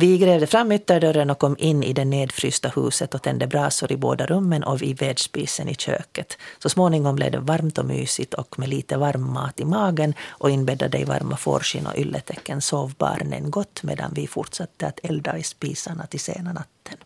[0.00, 3.96] Vi grävde fram ytterdörren och kom in i det nedfrysta huset och tände brasor i
[3.96, 6.38] båda rummen och vid vedspisen i köket.
[6.58, 10.50] Så småningom blev det varmt och mysigt och med lite varm mat i magen och
[10.50, 15.42] inbäddade i varma fårskinn och ylletäcken sov barnen gott medan vi fortsatte att elda i
[15.42, 16.96] spisarna till sena natten.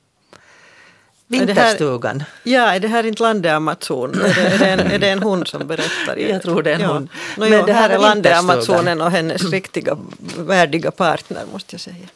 [1.26, 2.16] Vinterstugan.
[2.16, 4.20] Är här, ja, är det här inte Landeamazonen?
[4.20, 6.16] Är, det, är, det en, är det en hund som berättar?
[6.30, 6.93] Jag tror det är en ja.
[6.93, 7.09] hund.
[7.36, 9.99] No, Men det här är Landeamazonen och hennes riktiga
[10.38, 12.09] värdiga partner måste jag säga.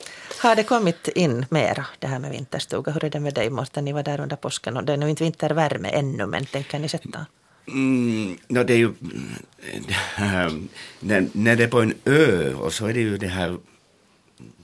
[0.46, 2.92] Har det kommit in mera det här med vinterstuga?
[2.92, 3.84] Hur är det med dig Mårten?
[3.84, 6.88] Ni var där under påsken och det är nog inte vintervärme ännu men tänker ni
[6.88, 7.26] sätta?
[7.68, 8.92] Mm, no, det är ju
[10.14, 10.62] här,
[11.00, 13.58] när, när det är på en ö och så är det ju det här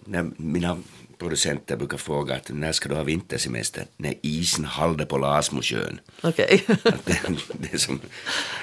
[0.05, 0.78] när mina
[1.18, 3.85] producenter brukar fråga att när ska du ha vintersemester?
[3.97, 6.01] När isen halde på Lasmosjön.
[6.20, 6.64] Okej.
[6.85, 7.78] Okay.
[7.78, 8.01] som...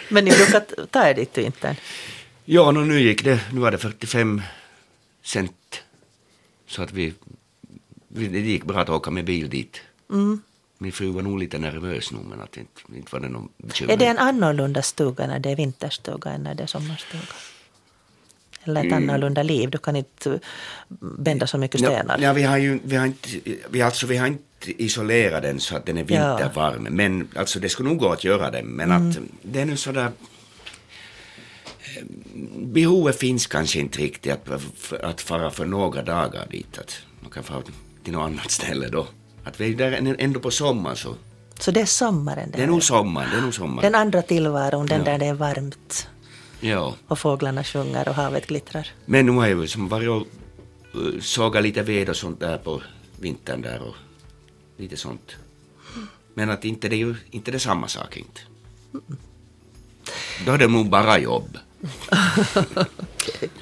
[0.09, 1.75] Men ni brukar ta er dit till vintern?
[2.45, 4.41] Ja, no, nu gick det, nu var det 45
[5.23, 5.58] cent
[6.69, 7.13] så att vi,
[8.07, 9.81] vi, det gick bra att åka med bil dit.
[10.09, 10.41] Mm.
[10.77, 13.93] Min fru var nog lite nervös nog men att inte, inte var det någon bekymmer.
[13.93, 17.23] Är det en annorlunda stuga när det är vinterstuga än när det är sommarstuga?
[18.63, 19.09] Eller ett mm.
[19.09, 19.69] annorlunda liv?
[19.69, 20.39] Du kan inte
[20.99, 22.17] bända så mycket stenar.
[22.17, 23.29] Ja, ja, vi har ju vi har inte,
[23.69, 26.85] vi, alltså, vi har inte isolerat den så att den är vintervarm.
[26.85, 26.91] Ja.
[26.91, 28.63] Men alltså det skulle nog gå att göra det.
[28.63, 29.09] Men mm.
[29.09, 30.11] att det är nu sådär
[32.57, 36.77] behovet finns kanske inte riktigt att, att fara för några dagar dit.
[36.77, 37.61] Att man kan fara
[38.03, 39.07] till något annat ställe då.
[39.43, 41.15] Att vi är där ändå på sommaren så.
[41.59, 42.51] Så det är sommaren?
[42.51, 43.91] Det, det är nog sommaren, det är nog sommaren.
[43.91, 45.05] Den andra tillvaron, den ja.
[45.05, 46.07] där det är varmt.
[46.59, 46.95] Ja.
[47.07, 48.87] Och fåglarna sjunger och havet glittrar.
[49.05, 50.27] Men nu har jag ju som varit och
[51.21, 52.81] sågat lite ved och sånt där på
[53.19, 53.95] vintern där och
[54.77, 55.35] lite sånt.
[56.33, 58.41] Men att inte det är ju inte det samma sak inte.
[60.45, 63.49] Då är det nog bara jobb okay.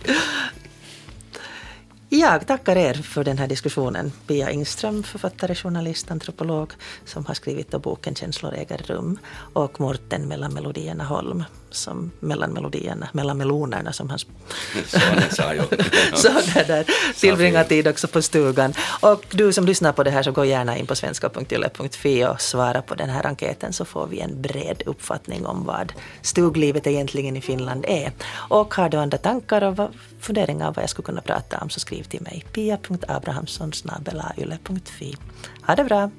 [2.10, 4.12] Jag tackar er för den här diskussionen.
[4.28, 6.74] Pia Ingström, författare, journalist, antropolog
[7.06, 9.20] som har skrivit boken Känslor äger rum
[9.54, 14.20] och Morten mellan melodierna Holm som mellan melodierna, mellan melonerna som han
[15.32, 15.62] sa ju.
[16.16, 16.86] så där, där
[17.20, 18.74] tillbringar tid också på stugan.
[19.02, 22.82] Och du som lyssnar på det här så gå gärna in på svenska.yle.fi och svara
[22.82, 27.42] på den här enkäten så får vi en bred uppfattning om vad stuglivet egentligen i
[27.42, 28.12] Finland är.
[28.50, 29.90] Och har du andra tankar och
[30.20, 35.18] funderingar vad jag skulle kunna prata om så skriv till mig pia.abrahamssonsnabelayle.fi.
[35.62, 36.12] Ha det bra!